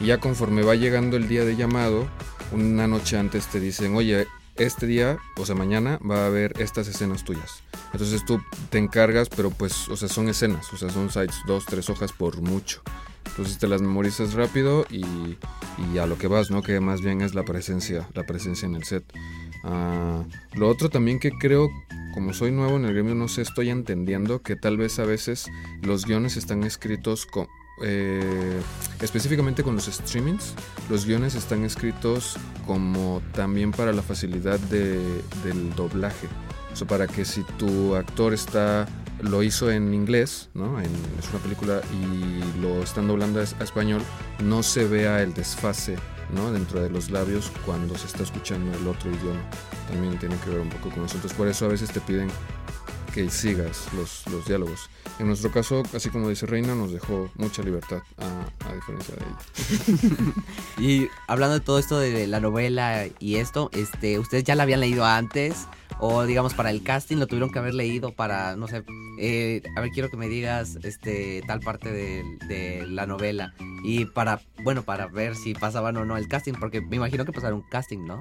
Y 0.00 0.08
ya 0.08 0.18
conforme 0.18 0.62
va 0.62 0.76
llegando 0.76 1.16
el 1.16 1.26
día 1.26 1.44
de 1.44 1.56
llamado, 1.56 2.06
una 2.52 2.86
noche 2.86 3.18
antes 3.18 3.48
te 3.48 3.58
dicen, 3.58 3.96
oye, 3.96 4.28
este 4.56 4.86
día, 4.86 5.18
o 5.36 5.44
sea, 5.44 5.56
mañana 5.56 5.98
va 6.08 6.22
a 6.22 6.26
haber 6.26 6.60
estas 6.60 6.86
escenas 6.86 7.24
tuyas. 7.24 7.62
Entonces 7.92 8.24
tú 8.24 8.40
te 8.70 8.78
encargas, 8.78 9.28
pero 9.28 9.50
pues, 9.50 9.88
o 9.88 9.96
sea, 9.96 10.08
son 10.08 10.28
escenas, 10.28 10.72
o 10.72 10.76
sea, 10.76 10.88
son 10.90 11.10
sites, 11.10 11.36
dos, 11.46 11.64
tres 11.66 11.90
hojas 11.90 12.12
por 12.12 12.40
mucho. 12.40 12.82
Entonces 13.26 13.58
te 13.58 13.68
las 13.68 13.80
memorizas 13.80 14.34
rápido 14.34 14.84
y, 14.90 15.36
y 15.92 15.98
a 15.98 16.06
lo 16.06 16.18
que 16.18 16.26
vas, 16.26 16.50
¿no? 16.50 16.62
Que 16.62 16.80
más 16.80 17.00
bien 17.02 17.20
es 17.20 17.34
la 17.34 17.44
presencia, 17.44 18.08
la 18.14 18.24
presencia 18.24 18.66
en 18.66 18.74
el 18.74 18.84
set. 18.84 19.04
Ah, 19.64 20.24
lo 20.54 20.68
otro 20.68 20.88
también 20.90 21.18
que 21.20 21.30
creo, 21.30 21.70
como 22.14 22.32
soy 22.32 22.50
nuevo 22.50 22.76
en 22.76 22.84
el 22.84 22.92
gremio, 22.94 23.14
no 23.14 23.28
sé, 23.28 23.42
estoy 23.42 23.70
entendiendo 23.70 24.42
que 24.42 24.56
tal 24.56 24.76
vez 24.76 24.98
a 24.98 25.04
veces 25.04 25.46
los 25.82 26.04
guiones 26.04 26.36
están 26.36 26.64
escritos 26.64 27.26
con... 27.26 27.46
eh, 27.84 28.60
específicamente 29.00 29.62
con 29.62 29.74
los 29.76 29.84
streamings, 29.86 30.54
los 30.90 31.06
guiones 31.06 31.34
están 31.34 31.64
escritos 31.64 32.36
como 32.66 33.22
también 33.34 33.70
para 33.70 33.92
la 33.92 34.02
facilidad 34.02 34.58
de- 34.58 35.22
del 35.44 35.74
doblaje. 35.76 36.26
O 36.72 36.76
sea, 36.76 36.86
para 36.86 37.06
que 37.06 37.24
si 37.24 37.42
tu 37.58 37.94
actor 37.94 38.32
está 38.32 38.86
lo 39.22 39.42
hizo 39.42 39.70
en 39.70 39.94
inglés, 39.94 40.50
¿no? 40.54 40.80
Es 40.80 41.30
una 41.30 41.38
película 41.42 41.80
y 41.92 42.60
lo 42.60 42.82
están 42.82 43.06
doblando 43.06 43.40
a, 43.40 43.42
a 43.42 43.64
español, 43.64 44.02
no 44.42 44.62
se 44.62 44.84
vea 44.86 45.22
el 45.22 45.32
desfase, 45.32 45.96
¿no? 46.34 46.52
Dentro 46.52 46.80
de 46.80 46.90
los 46.90 47.10
labios 47.10 47.52
cuando 47.64 47.96
se 47.96 48.06
está 48.06 48.24
escuchando 48.24 48.76
el 48.76 48.86
otro 48.86 49.10
idioma. 49.10 49.40
También 49.88 50.18
tiene 50.18 50.36
que 50.38 50.50
ver 50.50 50.60
un 50.60 50.70
poco 50.70 50.90
con 50.90 51.04
eso. 51.04 51.14
Entonces, 51.14 51.34
por 51.36 51.46
eso 51.46 51.66
a 51.66 51.68
veces 51.68 51.90
te 51.90 52.00
piden 52.00 52.28
que 53.12 53.30
sigas 53.30 53.88
los, 53.94 54.26
los 54.30 54.46
diálogos. 54.46 54.88
En 55.18 55.26
nuestro 55.26 55.50
caso, 55.52 55.82
así 55.94 56.08
como 56.08 56.28
dice 56.28 56.46
Reina, 56.46 56.74
nos 56.74 56.92
dejó 56.92 57.30
mucha 57.36 57.62
libertad, 57.62 58.02
a, 58.18 58.74
diferencia 58.74 59.14
de 59.14 59.24
ella. 59.24 60.32
Y 60.78 61.08
hablando 61.28 61.54
de 61.54 61.60
todo 61.60 61.78
esto 61.78 61.98
de 61.98 62.26
la 62.26 62.40
novela 62.40 63.06
y 63.18 63.36
esto, 63.36 63.70
este, 63.72 64.18
¿ustedes 64.18 64.44
ya 64.44 64.54
la 64.54 64.62
habían 64.62 64.80
leído 64.80 65.04
antes? 65.04 65.66
O 66.00 66.24
digamos 66.24 66.54
para 66.54 66.70
el 66.70 66.82
casting 66.82 67.18
lo 67.18 67.26
tuvieron 67.26 67.50
que 67.50 67.58
haber 67.58 67.74
leído 67.74 68.12
para, 68.12 68.56
no 68.56 68.66
sé, 68.66 68.82
eh, 69.20 69.62
a 69.76 69.80
ver, 69.80 69.90
quiero 69.90 70.10
que 70.10 70.16
me 70.16 70.28
digas 70.28 70.78
este 70.82 71.42
tal 71.46 71.60
parte 71.60 71.92
de, 71.92 72.24
de 72.48 72.86
la 72.86 73.06
novela. 73.06 73.54
Y 73.84 74.06
para, 74.06 74.40
bueno, 74.64 74.82
para 74.82 75.06
ver 75.06 75.36
si 75.36 75.54
pasaban 75.54 75.96
o 75.98 76.04
no 76.04 76.16
el 76.16 76.28
casting, 76.28 76.54
porque 76.54 76.80
me 76.80 76.96
imagino 76.96 77.24
que 77.24 77.32
pasaron 77.32 77.60
un 77.60 77.68
casting, 77.68 78.04
¿no? 78.04 78.20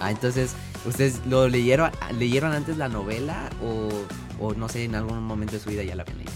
Ah, 0.00 0.10
entonces, 0.10 0.52
¿ustedes 0.84 1.24
lo 1.26 1.48
leyeron, 1.48 1.90
leyeron 2.18 2.52
antes 2.52 2.76
la 2.76 2.88
novela 2.88 3.50
o, 3.62 4.54
no 4.54 4.68
sé, 4.68 4.84
en 4.84 4.94
algún 4.94 5.22
momento 5.22 5.54
de 5.54 5.60
su 5.60 5.70
vida 5.70 5.82
ya 5.82 5.94
la 5.94 6.02
habían 6.02 6.18
leído? 6.18 6.32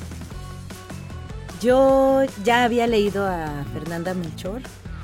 Yo 1.61 2.23
ya 2.43 2.65
había 2.65 2.87
leído 2.87 3.27
a 3.27 3.65
Fernanda 3.75 4.15
Melchor 4.15 4.63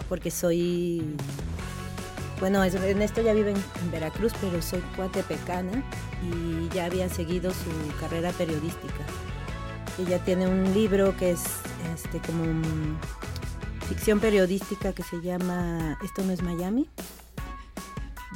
porque 0.09 0.31
soy, 0.31 1.03
bueno, 2.41 2.65
en 2.65 3.03
esto 3.03 3.21
ya 3.21 3.35
vive 3.35 3.51
en, 3.53 3.91
Veracruz, 3.91 4.33
pero 4.41 4.63
soy 4.63 4.83
cuatepecana 4.97 5.83
y 6.23 6.75
ya 6.75 6.87
había 6.87 7.09
seguido 7.11 7.51
su 7.51 7.99
carrera 8.01 8.31
periodística. 8.33 9.05
Ella 9.99 10.19
tiene 10.25 10.47
un 10.49 10.73
libro 10.73 11.15
que 11.17 11.33
es 11.33 11.43
este 11.95 12.21
como 12.21 12.45
ficción 13.89 14.19
periodística 14.21 14.93
que 14.93 15.03
se 15.03 15.21
llama 15.21 15.99
Esto 16.03 16.23
no 16.23 16.33
es 16.33 16.43
Miami. 16.43 16.89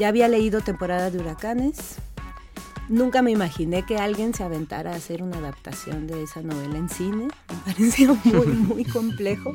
Ya 0.00 0.08
había 0.08 0.28
leído 0.28 0.62
Temporada 0.62 1.10
de 1.10 1.18
Huracanes. 1.18 1.96
Nunca 2.88 3.20
me 3.20 3.32
imaginé 3.32 3.84
que 3.84 3.98
alguien 3.98 4.32
se 4.32 4.42
aventara 4.42 4.92
a 4.92 4.96
hacer 4.96 5.22
una 5.22 5.36
adaptación 5.36 6.06
de 6.06 6.22
esa 6.22 6.40
novela 6.40 6.78
en 6.78 6.88
cine. 6.88 7.28
Me 7.50 7.56
parecía 7.66 8.10
muy, 8.24 8.46
muy 8.46 8.84
complejo. 8.86 9.52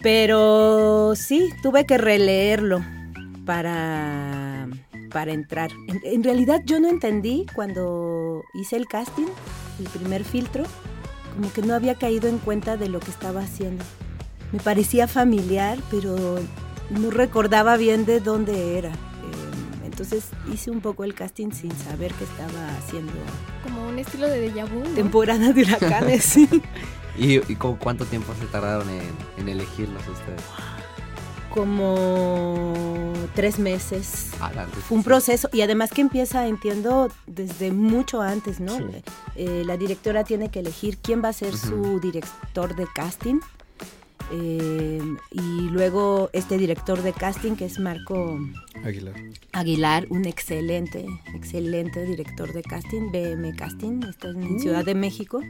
Pero 0.00 1.14
sí, 1.14 1.50
tuve 1.62 1.86
que 1.86 1.98
releerlo 1.98 2.84
para, 3.46 4.68
para 5.12 5.32
entrar. 5.32 5.70
En, 5.86 6.00
en 6.02 6.24
realidad 6.24 6.62
yo 6.66 6.80
no 6.80 6.88
entendí 6.88 7.46
cuando 7.54 8.42
hice 8.54 8.74
el 8.74 8.88
casting, 8.88 9.28
el 9.78 9.86
primer 9.86 10.24
filtro, 10.24 10.64
como 11.36 11.52
que 11.52 11.62
no 11.62 11.74
había 11.74 11.94
caído 11.94 12.28
en 12.28 12.38
cuenta 12.38 12.76
de 12.76 12.88
lo 12.88 12.98
que 12.98 13.12
estaba 13.12 13.42
haciendo. 13.42 13.84
Me 14.50 14.58
parecía 14.58 15.06
familiar, 15.06 15.78
pero 15.92 16.40
no 16.98 17.10
recordaba 17.10 17.76
bien 17.76 18.04
de 18.04 18.20
dónde 18.20 18.78
era. 18.78 18.90
Eh, 18.90 19.84
Entonces 19.84 20.24
hice 20.52 20.70
un 20.70 20.80
poco 20.80 21.04
el 21.04 21.14
casting 21.14 21.50
sin 21.52 21.72
saber 21.72 22.12
que 22.14 22.24
estaba 22.24 22.68
haciendo 22.78 23.12
Como 23.62 23.88
un 23.88 23.98
estilo 23.98 24.26
de 24.28 24.52
déjà 24.52 24.64
vu. 24.68 24.80
¿no? 24.80 24.90
temporada 24.94 25.52
de 25.52 25.62
huracanes. 25.62 26.24
sí. 26.24 26.48
¿Y, 27.18 27.34
y 27.52 27.56
como 27.56 27.78
cuánto 27.78 28.06
tiempo 28.06 28.32
se 28.40 28.46
tardaron 28.46 28.88
en, 28.88 29.02
en 29.36 29.48
elegirlos 29.50 30.02
ustedes? 30.08 30.40
Como 31.50 33.12
tres 33.34 33.58
meses. 33.58 34.30
Ah, 34.40 34.50
la- 34.54 34.66
Fue 34.66 34.96
un 34.96 35.04
proceso 35.04 35.48
y 35.52 35.60
además 35.60 35.90
que 35.90 36.00
empieza, 36.00 36.46
entiendo, 36.46 37.10
desde 37.26 37.70
mucho 37.70 38.22
antes, 38.22 38.58
¿no? 38.60 38.76
Sí. 38.78 38.84
Eh, 39.36 39.62
la 39.66 39.76
directora 39.76 40.24
tiene 40.24 40.50
que 40.50 40.60
elegir 40.60 40.96
quién 40.98 41.22
va 41.22 41.28
a 41.28 41.32
ser 41.34 41.54
su 41.56 42.00
director 42.00 42.74
de 42.74 42.86
casting. 42.94 43.40
Eh, 44.30 45.00
y 45.30 45.68
luego 45.70 46.30
este 46.32 46.58
director 46.58 47.02
de 47.02 47.12
casting, 47.12 47.56
que 47.56 47.64
es 47.64 47.78
Marco 47.78 48.38
Aguilar. 48.84 49.14
Aguilar, 49.52 50.06
un 50.10 50.26
excelente, 50.26 51.06
excelente 51.34 52.04
director 52.04 52.52
de 52.52 52.62
casting, 52.62 53.10
BM 53.10 53.54
Casting, 53.56 54.02
está 54.08 54.28
en 54.28 54.60
Ciudad 54.60 54.84
de 54.84 54.94
México. 54.94 55.40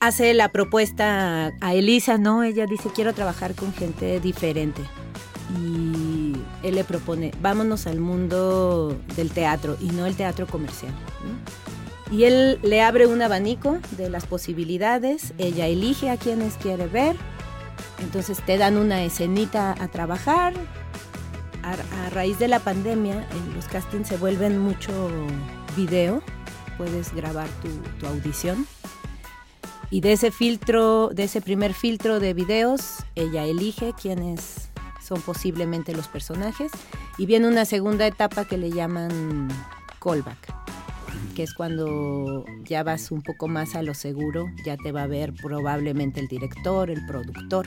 Hace 0.00 0.34
la 0.34 0.50
propuesta 0.50 1.52
a 1.60 1.74
Elisa, 1.74 2.18
¿no? 2.18 2.42
Ella 2.42 2.66
dice, 2.66 2.90
quiero 2.94 3.14
trabajar 3.14 3.54
con 3.54 3.72
gente 3.72 4.20
diferente. 4.20 4.82
Y 5.58 6.34
él 6.62 6.74
le 6.74 6.84
propone, 6.84 7.32
vámonos 7.40 7.86
al 7.86 8.00
mundo 8.00 8.98
del 9.14 9.30
teatro 9.30 9.76
y 9.80 9.86
no 9.86 10.04
el 10.06 10.16
teatro 10.16 10.46
comercial. 10.46 10.92
¿no? 10.92 11.66
Y 12.10 12.24
él 12.24 12.58
le 12.62 12.82
abre 12.82 13.06
un 13.06 13.20
abanico 13.20 13.78
de 13.96 14.08
las 14.08 14.26
posibilidades, 14.26 15.32
ella 15.38 15.66
elige 15.66 16.08
a 16.10 16.16
quienes 16.16 16.54
quiere 16.54 16.86
ver, 16.86 17.16
entonces 17.98 18.40
te 18.44 18.58
dan 18.58 18.76
una 18.76 19.02
escenita 19.02 19.72
a 19.72 19.88
trabajar, 19.88 20.54
a, 21.62 22.06
a 22.06 22.10
raíz 22.10 22.38
de 22.38 22.48
la 22.48 22.60
pandemia, 22.60 23.26
en 23.30 23.54
los 23.54 23.66
castings 23.66 24.08
se 24.08 24.16
vuelven 24.16 24.58
mucho 24.58 24.92
video, 25.76 26.22
puedes 26.76 27.14
grabar 27.14 27.48
tu, 27.62 27.68
tu 27.98 28.06
audición. 28.06 28.66
Y 29.90 30.00
de 30.00 30.12
ese 30.12 30.30
filtro, 30.30 31.10
de 31.12 31.24
ese 31.24 31.40
primer 31.40 31.72
filtro 31.72 32.18
de 32.18 32.34
videos, 32.34 33.04
ella 33.14 33.44
elige 33.44 33.94
quiénes 34.00 34.68
son 35.00 35.20
posiblemente 35.20 35.94
los 35.94 36.08
personajes. 36.08 36.72
Y 37.18 37.26
viene 37.26 37.46
una 37.48 37.64
segunda 37.64 38.06
etapa 38.06 38.44
que 38.44 38.58
le 38.58 38.70
llaman 38.70 39.48
callback, 40.00 40.54
que 41.36 41.42
es 41.42 41.52
cuando 41.52 42.46
ya 42.64 42.82
vas 42.82 43.10
un 43.10 43.20
poco 43.20 43.46
más 43.46 43.74
a 43.74 43.82
lo 43.82 43.92
seguro, 43.92 44.50
ya 44.64 44.78
te 44.78 44.90
va 44.90 45.02
a 45.02 45.06
ver 45.06 45.34
probablemente 45.34 46.18
el 46.18 46.28
director, 46.28 46.88
el 46.88 47.04
productor, 47.04 47.66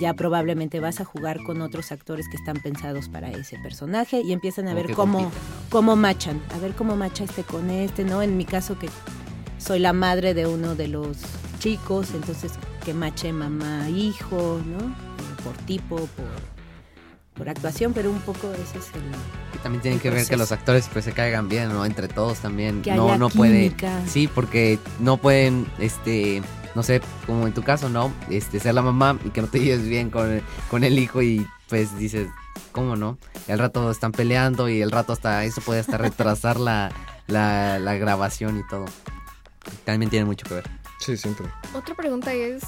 ya 0.00 0.14
probablemente 0.14 0.78
vas 0.78 1.00
a 1.00 1.04
jugar 1.04 1.42
con 1.42 1.62
otros 1.62 1.90
actores 1.90 2.28
que 2.28 2.36
están 2.36 2.58
pensados 2.62 3.08
para 3.08 3.32
ese 3.32 3.58
personaje 3.58 4.22
y 4.24 4.32
empiezan 4.32 4.68
a 4.68 4.70
Como 4.70 4.82
ver 4.86 4.94
cómo, 4.94 5.18
compiten, 5.18 5.40
¿no? 5.40 5.70
cómo 5.70 5.96
machan, 5.96 6.40
a 6.54 6.58
ver 6.58 6.74
cómo 6.74 6.94
macha 6.94 7.24
este 7.24 7.42
con 7.42 7.70
este, 7.70 8.04
¿no? 8.04 8.22
En 8.22 8.36
mi 8.36 8.44
caso 8.44 8.78
que 8.78 8.88
soy 9.58 9.80
la 9.80 9.92
madre 9.92 10.32
de 10.32 10.46
uno 10.46 10.76
de 10.76 10.86
los 10.86 11.18
chicos, 11.58 12.14
entonces 12.14 12.52
que 12.84 12.94
mache 12.94 13.32
mamá, 13.32 13.90
hijo, 13.90 14.60
¿no? 14.64 14.94
Por 15.42 15.56
tipo, 15.66 15.96
por, 15.96 16.51
por 17.34 17.48
actuación, 17.48 17.92
pero 17.92 18.10
un 18.10 18.20
poco 18.20 18.52
ese 18.52 18.78
es 18.78 18.94
el... 18.94 19.02
Y 19.54 19.58
también 19.58 19.82
tienen 19.82 20.00
que 20.00 20.10
ver 20.10 20.26
que 20.26 20.36
los 20.36 20.52
actores 20.52 20.88
pues 20.92 21.04
se 21.04 21.12
caigan 21.12 21.48
bien, 21.48 21.68
¿no? 21.68 21.84
Entre 21.84 22.08
todos 22.08 22.38
también. 22.38 22.82
Que 22.82 22.92
no, 22.92 23.08
haya 23.08 23.18
no 23.18 23.28
puede. 23.30 23.74
Sí, 24.06 24.28
porque 24.28 24.78
no 25.00 25.16
pueden, 25.16 25.66
este, 25.78 26.42
no 26.74 26.82
sé, 26.82 27.00
como 27.26 27.46
en 27.46 27.54
tu 27.54 27.62
caso, 27.62 27.88
¿no? 27.88 28.12
Este, 28.30 28.60
ser 28.60 28.74
la 28.74 28.82
mamá 28.82 29.18
y 29.24 29.30
que 29.30 29.40
no 29.40 29.48
te 29.48 29.60
lleves 29.60 29.88
bien 29.88 30.10
con, 30.10 30.42
con 30.70 30.84
el 30.84 30.98
hijo 30.98 31.22
y 31.22 31.46
pues 31.68 31.96
dices, 31.98 32.28
¿cómo 32.70 32.96
no? 32.96 33.18
Y 33.48 33.52
al 33.52 33.58
rato 33.58 33.90
están 33.90 34.12
peleando 34.12 34.68
y 34.68 34.82
el 34.82 34.90
rato 34.90 35.12
hasta 35.12 35.44
eso 35.44 35.60
puede 35.62 35.80
hasta 35.80 35.98
retrasar 35.98 36.60
la, 36.60 36.90
la, 37.26 37.78
la 37.78 37.94
grabación 37.94 38.58
y 38.58 38.66
todo. 38.68 38.84
También 39.84 40.10
tiene 40.10 40.26
mucho 40.26 40.46
que 40.46 40.54
ver. 40.54 40.70
Sí, 40.98 41.16
siempre. 41.16 41.46
Otra 41.74 41.94
pregunta 41.94 42.32
es, 42.32 42.62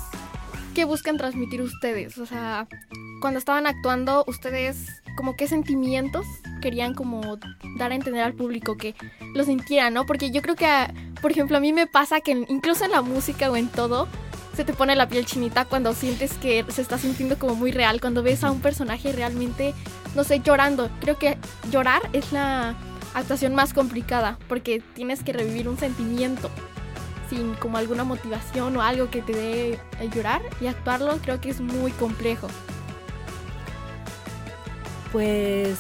¿qué 0.75 0.85
buscan 0.85 1.17
transmitir 1.17 1.63
ustedes? 1.63 2.19
O 2.19 2.27
sea, 2.27 2.67
cuando 3.21 3.39
estaban 3.39 3.67
actuando, 3.67 4.25
ustedes, 4.27 5.03
como 5.17 5.37
qué 5.37 5.47
sentimientos 5.47 6.27
querían 6.61 6.95
como 6.95 7.39
dar 7.79 7.93
a 7.93 7.95
entender 7.95 8.23
al 8.23 8.35
público 8.35 8.77
que 8.77 8.95
lo 9.35 9.45
sintieran, 9.45 9.95
¿no? 9.95 10.05
Porque 10.05 10.31
yo 10.31 10.43
creo 10.43 10.57
que, 10.57 10.67
ah, 10.67 10.93
por 11.23 11.31
ejemplo, 11.31 11.57
a 11.57 11.61
mí 11.61 11.73
me 11.73 11.87
pasa 11.87 12.21
que 12.21 12.33
incluso 12.49 12.85
en 12.85 12.91
la 12.91 13.03
música 13.03 13.51
o 13.51 13.57
en 13.57 13.69
todo, 13.69 14.09
se 14.55 14.65
te 14.65 14.73
pone 14.73 14.95
la 14.97 15.09
piel 15.09 15.25
chinita 15.25 15.65
cuando 15.65 15.95
sientes 15.95 16.35
que 16.35 16.65
se 16.69 16.83
está 16.83 16.99
sintiendo 16.99 17.39
como 17.39 17.55
muy 17.55 17.73
real, 17.73 18.01
cuando 18.01 18.23
ves 18.23 18.45
a 18.45 18.51
un 18.51 18.61
personaje 18.61 19.13
realmente, 19.13 19.75
no 20.15 20.25
sé, 20.25 20.41
llorando. 20.41 20.91
Creo 21.01 21.19
que 21.19 21.39
llorar 21.71 22.03
es 22.13 22.33
la 22.33 22.77
actuación 23.15 23.55
más 23.55 23.73
complicada, 23.73 24.39
porque 24.49 24.83
tienes 24.95 25.23
que 25.23 25.33
revivir 25.33 25.69
un 25.69 25.79
sentimiento 25.79 26.51
sin 27.29 27.55
como 27.55 27.79
alguna 27.79 28.05
motivación 28.05 28.77
o 28.77 28.83
algo 28.83 29.11
que 29.11 29.23
te 29.23 29.33
dé 29.33 29.81
a 30.01 30.05
llorar 30.05 30.43
y 30.61 30.67
actuarlo 30.67 31.19
creo 31.23 31.41
que 31.41 31.51
es 31.51 31.61
muy 31.61 31.91
complejo. 31.93 32.49
Pues 35.13 35.79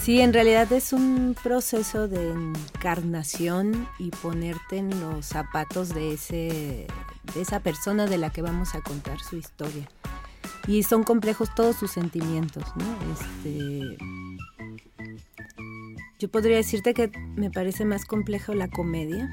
sí, 0.00 0.20
en 0.20 0.32
realidad 0.32 0.72
es 0.72 0.92
un 0.92 1.36
proceso 1.40 2.08
de 2.08 2.30
encarnación 2.32 3.88
y 3.98 4.10
ponerte 4.10 4.78
en 4.78 5.00
los 5.00 5.26
zapatos 5.26 5.90
de 5.90 6.14
ese 6.14 6.86
de 7.34 7.40
esa 7.40 7.60
persona 7.60 8.06
de 8.06 8.18
la 8.18 8.30
que 8.30 8.42
vamos 8.42 8.74
a 8.74 8.80
contar 8.80 9.20
su 9.20 9.36
historia. 9.36 9.88
Y 10.66 10.82
son 10.82 11.04
complejos 11.04 11.54
todos 11.54 11.76
sus 11.76 11.90
sentimientos, 11.90 12.64
¿no? 12.76 12.84
Este 13.12 13.96
yo 16.20 16.28
podría 16.30 16.56
decirte 16.56 16.94
que 16.94 17.10
me 17.34 17.50
parece 17.50 17.84
más 17.84 18.04
complejo 18.04 18.54
la 18.54 18.68
comedia 18.68 19.28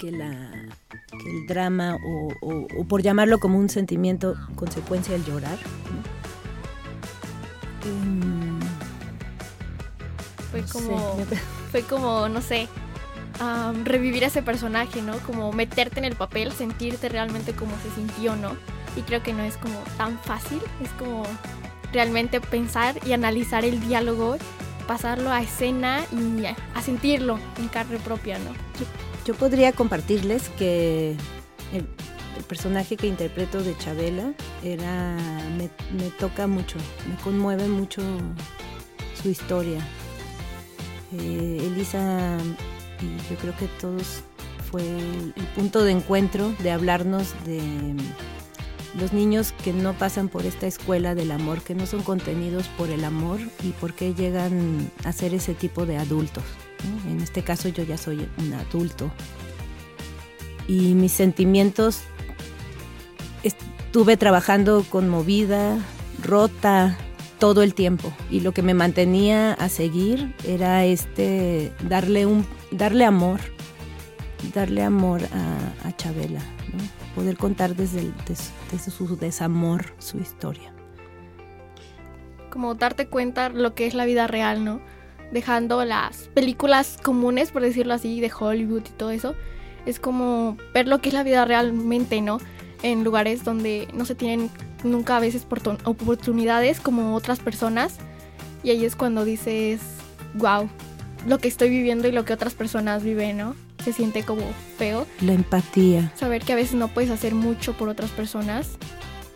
que 0.00 0.10
la 0.10 0.50
que 1.22 1.30
el 1.30 1.46
drama 1.46 1.96
o, 2.04 2.32
o- 2.40 2.66
o 2.80 2.84
por 2.88 3.02
llamarlo 3.02 3.38
como 3.38 3.58
un 3.58 3.68
sentimiento 3.68 4.34
consecuencia 4.56 5.12
del 5.14 5.24
llorar. 5.24 5.56
¿no? 5.92 6.02
Em, 7.88 8.58
Fue 10.50 10.62
como, 10.72 11.16
fue 11.70 11.82
como, 11.82 12.28
no 12.28 12.40
sé, 12.40 12.68
am, 13.40 13.84
revivir 13.84 14.24
a 14.24 14.28
ese 14.28 14.42
personaje, 14.42 15.02
¿no? 15.02 15.16
Como 15.18 15.52
meterte 15.52 15.98
en 15.98 16.04
el 16.04 16.16
papel, 16.16 16.52
sentirte 16.52 17.08
realmente 17.08 17.52
como 17.52 17.72
se 17.82 17.90
sintió, 17.94 18.34
¿no? 18.36 18.56
Y 18.96 19.02
creo 19.02 19.22
que 19.22 19.32
no 19.32 19.42
es 19.42 19.56
como 19.56 19.78
tan 19.96 20.18
fácil, 20.20 20.60
es 20.82 20.90
como 20.98 21.24
realmente 21.92 22.40
pensar 22.40 22.94
y 23.06 23.12
analizar 23.12 23.64
el 23.64 23.80
diálogo, 23.80 24.36
pasarlo 24.86 25.30
a 25.30 25.42
escena 25.42 26.04
y 26.12 26.46
a, 26.46 26.82
sentirlo 26.82 27.38
en 27.58 27.68
carne 27.68 27.98
propia, 27.98 28.38
¿no? 28.38 28.50
Yo 29.24 29.34
podría 29.34 29.72
compartirles 29.72 30.48
que 30.50 31.16
el, 31.72 31.86
personaje 32.48 32.96
que 32.96 33.06
interpreto 33.06 33.62
de 33.62 33.78
Chabela 33.78 34.34
era 34.62 35.16
me, 35.56 36.10
toca 36.18 36.46
mucho, 36.46 36.78
me 37.08 37.16
conmueve 37.22 37.68
mucho 37.68 38.02
su 39.22 39.30
historia. 39.30 39.78
Eh, 41.12 41.58
Elisa 41.62 42.36
y 43.00 43.30
yo 43.30 43.38
creo 43.40 43.56
que 43.56 43.66
todos 43.80 44.24
fue 44.70 44.82
el 44.82 45.46
punto 45.54 45.84
de 45.84 45.92
encuentro 45.92 46.52
de 46.58 46.72
hablarnos 46.72 47.32
de 47.46 47.94
los 48.98 49.12
niños 49.12 49.52
que 49.64 49.72
no 49.72 49.92
pasan 49.94 50.28
por 50.28 50.46
esta 50.46 50.66
escuela 50.66 51.14
del 51.14 51.30
amor, 51.30 51.62
que 51.62 51.74
no 51.74 51.86
son 51.86 52.02
contenidos 52.02 52.68
por 52.78 52.90
el 52.90 53.04
amor 53.04 53.40
y 53.62 53.70
por 53.70 53.94
qué 53.94 54.14
llegan 54.14 54.90
a 55.04 55.12
ser 55.12 55.34
ese 55.34 55.54
tipo 55.54 55.86
de 55.86 55.96
adultos. 55.96 56.44
En 57.08 57.20
este 57.20 57.42
caso 57.42 57.68
yo 57.68 57.82
ya 57.82 57.96
soy 57.96 58.28
un 58.38 58.52
adulto 58.52 59.10
y 60.68 60.94
mis 60.94 61.12
sentimientos 61.12 62.00
estuve 63.42 64.16
trabajando 64.16 64.84
conmovida, 64.88 65.78
rota 66.22 66.96
todo 67.38 67.62
el 67.62 67.74
tiempo 67.74 68.12
y 68.30 68.40
lo 68.40 68.52
que 68.52 68.62
me 68.62 68.74
mantenía 68.74 69.52
a 69.54 69.68
seguir 69.68 70.34
era 70.46 70.84
este 70.84 71.72
darle 71.88 72.26
un 72.26 72.46
darle 72.70 73.04
amor, 73.04 73.40
darle 74.54 74.82
amor 74.82 75.22
a, 75.32 75.92
Chabela. 75.96 76.40
Poder 77.14 77.36
contar 77.36 77.74
desde, 77.76 78.00
el- 78.00 78.14
des- 78.26 78.52
desde 78.72 78.90
su 78.90 79.16
desamor 79.16 79.94
su 79.98 80.18
historia. 80.18 80.70
como 82.50 82.74
darte 82.76 83.08
cuenta 83.08 83.48
lo 83.48 83.74
que 83.74 83.86
es 83.86 83.94
la 83.94 84.04
vida 84.04 84.28
real, 84.28 84.64
¿no? 84.64 84.80
Dejando 85.32 85.84
las 85.84 86.28
películas 86.34 86.98
comunes, 87.02 87.50
por 87.50 87.62
decirlo 87.62 87.94
así, 87.94 88.20
de 88.20 88.30
Hollywood 88.38 88.82
y 88.86 88.92
todo 88.92 89.10
eso. 89.10 89.34
Es 89.86 89.98
como 89.98 90.56
ver 90.72 90.86
lo 90.86 91.00
que 91.00 91.08
es 91.08 91.14
la 91.14 91.24
vida 91.24 91.44
realmente, 91.44 92.20
¿no? 92.20 92.38
En 92.84 93.02
lugares 93.02 93.42
donde 93.42 93.88
no 93.92 94.04
se 94.04 94.14
tienen 94.14 94.50
nunca 94.84 95.16
a 95.16 95.20
veces 95.20 95.48
portu- 95.48 95.78
oportunidades 95.84 96.78
como 96.78 97.16
otras 97.16 97.40
personas. 97.40 97.96
Y 98.62 98.70
ahí 98.70 98.84
es 98.84 98.94
cuando 98.94 99.24
dices, 99.24 99.80
wow, 100.34 100.68
lo 101.26 101.38
que 101.38 101.48
estoy 101.48 101.70
viviendo 101.70 102.06
y 102.06 102.12
lo 102.12 102.24
que 102.24 102.34
otras 102.34 102.54
personas 102.54 103.02
viven, 103.02 103.36
¿no? 103.36 103.56
Se 103.84 103.92
siente 103.92 104.22
como 104.22 104.42
feo. 104.78 105.06
La 105.20 105.34
empatía, 105.34 106.12
Saber 106.16 106.42
que 106.42 106.54
a 106.54 106.56
veces 106.56 106.74
no 106.74 106.88
puedes 106.88 107.10
hacer 107.10 107.34
mucho 107.34 107.74
por 107.74 107.88
otras 107.88 108.10
personas. 108.10 108.70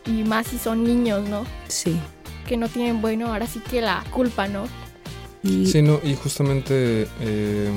Y 0.07 0.25
más 0.25 0.47
si 0.47 0.59
son 0.59 0.85
niños, 0.85 1.29
¿no? 1.29 1.45
sí. 1.69 1.99
que 2.47 2.57
no 2.57 2.69
tienen 2.69 3.03
bueno, 3.03 3.31
ahora 3.31 3.47
sí 3.47 3.61
que 3.61 3.83
la 3.83 4.03
culpa, 4.11 4.49
¿no? 4.49 4.65
Y... 5.43 5.67
Sí, 5.67 5.83
no, 5.83 6.01
y 6.03 6.15
justamente 6.15 7.07
eh, 7.21 7.71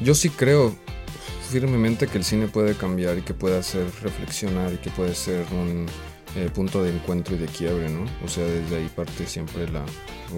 yo 0.00 0.14
sí 0.14 0.28
creo 0.28 0.74
firmemente 1.50 2.06
que 2.06 2.18
el 2.18 2.24
cine 2.24 2.48
puede 2.48 2.74
cambiar 2.74 3.18
y 3.18 3.22
que 3.22 3.34
puede 3.34 3.58
hacer 3.58 3.86
reflexionar 4.02 4.72
y 4.72 4.78
que 4.78 4.90
puede 4.90 5.14
ser 5.14 5.46
un 5.52 5.86
eh, 6.36 6.48
punto 6.52 6.82
de 6.82 6.90
encuentro 6.90 7.34
y 7.34 7.38
de 7.38 7.46
quiebre, 7.46 7.88
¿no? 7.88 8.04
O 8.24 8.28
sea, 8.28 8.44
desde 8.44 8.76
ahí 8.76 8.90
parte 8.94 9.26
siempre 9.26 9.68
la, 9.68 9.84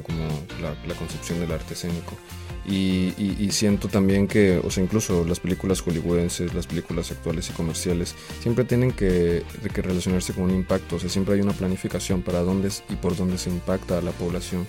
como 0.02 0.28
la, 0.60 0.94
concepción 0.94 1.40
del 1.40 1.52
arte 1.52 1.74
escénico. 1.74 2.16
Y, 2.64 3.12
y, 3.18 3.50
siento 3.50 3.88
también 3.88 4.28
que, 4.28 4.60
o 4.62 4.70
sea, 4.70 4.84
incluso 4.84 5.24
las 5.24 5.40
películas 5.40 5.80
hollywoodenses, 5.80 6.54
las 6.54 6.68
películas 6.68 7.10
actuales 7.10 7.50
y 7.50 7.52
comerciales, 7.54 8.14
siempre 8.40 8.64
tienen 8.64 8.92
que, 8.92 9.42
que, 9.74 9.82
relacionarse 9.82 10.32
con 10.32 10.44
un 10.44 10.52
impacto, 10.52 10.94
o 10.94 10.98
sea, 11.00 11.10
siempre 11.10 11.34
hay 11.34 11.40
una 11.40 11.54
planificación 11.54 12.22
para 12.22 12.40
dónde 12.40 12.70
y 12.88 12.94
por 12.94 13.16
dónde 13.16 13.36
se 13.36 13.50
impacta 13.50 13.98
a 13.98 14.00
la 14.00 14.12
población. 14.12 14.64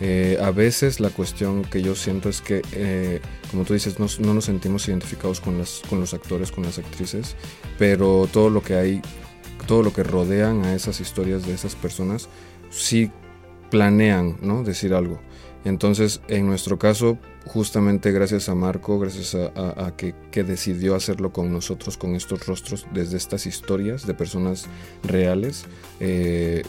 Eh, 0.00 0.36
a 0.42 0.50
veces 0.50 1.00
la 1.00 1.08
cuestión 1.10 1.62
que 1.62 1.82
yo 1.82 1.94
siento 1.94 2.28
es 2.28 2.40
que, 2.40 2.62
eh, 2.72 3.20
como 3.50 3.64
tú 3.64 3.72
dices, 3.72 3.98
no, 3.98 4.06
no, 4.20 4.34
nos 4.34 4.44
sentimos 4.44 4.86
identificados 4.88 5.40
con, 5.40 5.58
las, 5.58 5.82
con 5.88 6.00
los 6.00 6.12
actores, 6.12 6.52
con 6.52 6.64
las 6.64 6.78
actrices, 6.78 7.34
pero 7.78 8.28
todo 8.30 8.50
lo 8.50 8.62
que 8.62 8.74
hay, 8.74 9.02
todo 9.66 9.82
lo 9.82 9.92
que 9.92 10.02
rodean 10.02 10.64
a 10.64 10.74
esas 10.74 11.00
historias 11.00 11.46
de 11.46 11.54
esas 11.54 11.74
personas, 11.74 12.28
sí 12.70 13.10
planean, 13.70 14.36
¿no? 14.40 14.62
Decir 14.62 14.94
algo. 14.94 15.20
Entonces, 15.64 16.20
en 16.28 16.46
nuestro 16.46 16.78
caso, 16.78 17.18
justamente 17.44 18.12
gracias 18.12 18.48
a 18.48 18.54
Marco, 18.54 19.00
gracias 19.00 19.34
a, 19.34 19.92
que, 19.96 20.14
decidió 20.44 20.94
hacerlo 20.94 21.32
con 21.32 21.52
nosotros, 21.52 21.96
con 21.96 22.14
estos 22.14 22.46
rostros, 22.46 22.86
desde 22.94 23.16
estas 23.16 23.46
historias 23.46 24.06
de 24.06 24.14
personas 24.14 24.66
reales, 25.02 25.64
eh, 25.98 26.62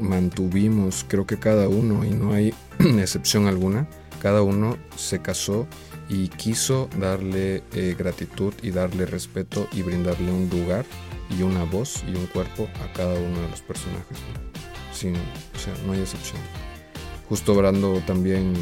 mantuvimos, 0.00 1.04
creo 1.06 1.26
que 1.26 1.38
cada 1.38 1.68
uno, 1.68 2.04
y 2.04 2.10
no 2.10 2.32
hay 2.32 2.52
excepción 2.98 3.46
alguna, 3.46 3.86
cada 4.20 4.42
uno 4.42 4.78
se 4.96 5.20
casó 5.20 5.68
y 6.08 6.26
quiso 6.26 6.88
darle 6.98 7.62
eh, 7.72 7.94
gratitud 7.96 8.52
y 8.62 8.72
darle 8.72 9.06
respeto 9.06 9.68
y 9.72 9.82
brindarle 9.82 10.32
un 10.32 10.50
lugar 10.50 10.84
y 11.30 11.42
una 11.42 11.64
voz 11.64 12.04
y 12.06 12.14
un 12.14 12.26
cuerpo 12.26 12.68
a 12.82 12.92
cada 12.92 13.14
uno 13.14 13.40
de 13.40 13.48
los 13.48 13.60
personajes. 13.62 14.18
Sin, 14.92 15.14
o 15.16 15.58
sea, 15.58 15.74
no 15.86 15.92
hay 15.92 16.00
excepción 16.00 16.40
justo 17.28 17.54
Brando 17.54 18.02
también 18.06 18.54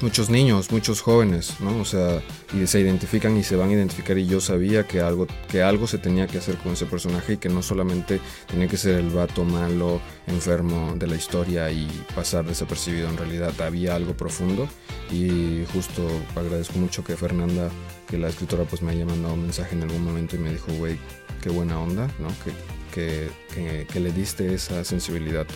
muchos 0.00 0.30
niños, 0.30 0.70
muchos 0.70 1.00
jóvenes, 1.00 1.54
¿no? 1.60 1.80
O 1.80 1.84
sea, 1.84 2.22
y 2.54 2.64
se 2.68 2.80
identifican 2.80 3.36
y 3.36 3.42
se 3.42 3.56
van 3.56 3.70
a 3.70 3.72
identificar 3.72 4.16
y 4.16 4.26
yo 4.26 4.40
sabía 4.40 4.86
que 4.86 5.00
algo, 5.00 5.26
que 5.50 5.62
algo 5.62 5.88
se 5.88 5.98
tenía 5.98 6.28
que 6.28 6.38
hacer 6.38 6.56
con 6.58 6.72
ese 6.72 6.86
personaje 6.86 7.32
y 7.32 7.36
que 7.38 7.48
no 7.48 7.62
solamente 7.62 8.20
tenía 8.46 8.68
que 8.68 8.76
ser 8.76 8.94
el 8.94 9.10
vato 9.10 9.44
malo, 9.44 10.00
enfermo 10.28 10.94
de 10.96 11.08
la 11.08 11.16
historia 11.16 11.70
y 11.72 11.88
pasar 12.14 12.44
desapercibido, 12.44 13.08
en 13.08 13.16
realidad 13.16 13.60
había 13.60 13.96
algo 13.96 14.16
profundo 14.16 14.68
y 15.10 15.64
justo 15.72 16.06
agradezco 16.36 16.78
mucho 16.78 17.02
que 17.02 17.16
Fernanda, 17.16 17.68
que 18.08 18.18
la 18.18 18.28
escritora 18.28 18.64
pues 18.64 18.82
me 18.82 18.92
haya 18.92 19.04
mandado 19.04 19.34
un 19.34 19.42
mensaje 19.42 19.74
en 19.74 19.82
algún 19.82 20.04
momento 20.04 20.36
y 20.36 20.38
me 20.38 20.52
dijo, 20.52 20.70
güey, 20.74 20.96
qué 21.42 21.50
buena 21.50 21.80
onda, 21.80 22.08
¿no? 22.18 22.28
Que, 22.44 22.52
que, 22.92 23.28
que, 23.54 23.86
que 23.86 24.00
le 24.00 24.12
diste 24.12 24.54
esa 24.54 24.84
sensibilidad 24.84 25.46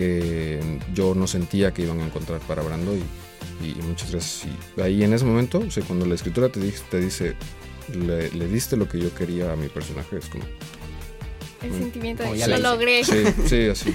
que 0.00 0.60
yo 0.94 1.14
no 1.14 1.26
sentía 1.26 1.74
que 1.74 1.82
iban 1.82 2.00
a 2.00 2.06
encontrar 2.06 2.40
para 2.40 2.62
Brando 2.62 2.94
y, 2.96 3.02
muchas 3.82 4.10
gracias. 4.10 4.50
Y 4.76 4.80
ahí 4.80 5.04
en 5.04 5.12
ese 5.12 5.26
momento, 5.26 5.58
o 5.58 5.70
sea, 5.70 5.82
cuando 5.84 6.06
la 6.06 6.14
escritura 6.14 6.48
te, 6.48 6.58
dice, 6.60 6.82
te 6.90 7.00
dice, 7.00 7.36
le, 7.92 8.30
diste 8.48 8.78
lo 8.78 8.88
que 8.88 8.98
yo 8.98 9.14
quería 9.14 9.52
a 9.52 9.56
mi 9.56 9.68
personaje, 9.68 10.16
es 10.16 10.26
como... 10.30 10.44
El 11.60 11.72
sentimiento 11.74 12.22
de 12.22 12.48
lo 12.48 12.58
logré. 12.58 13.04
Sí, 13.04 13.24
sí, 13.46 13.68
así. 13.68 13.94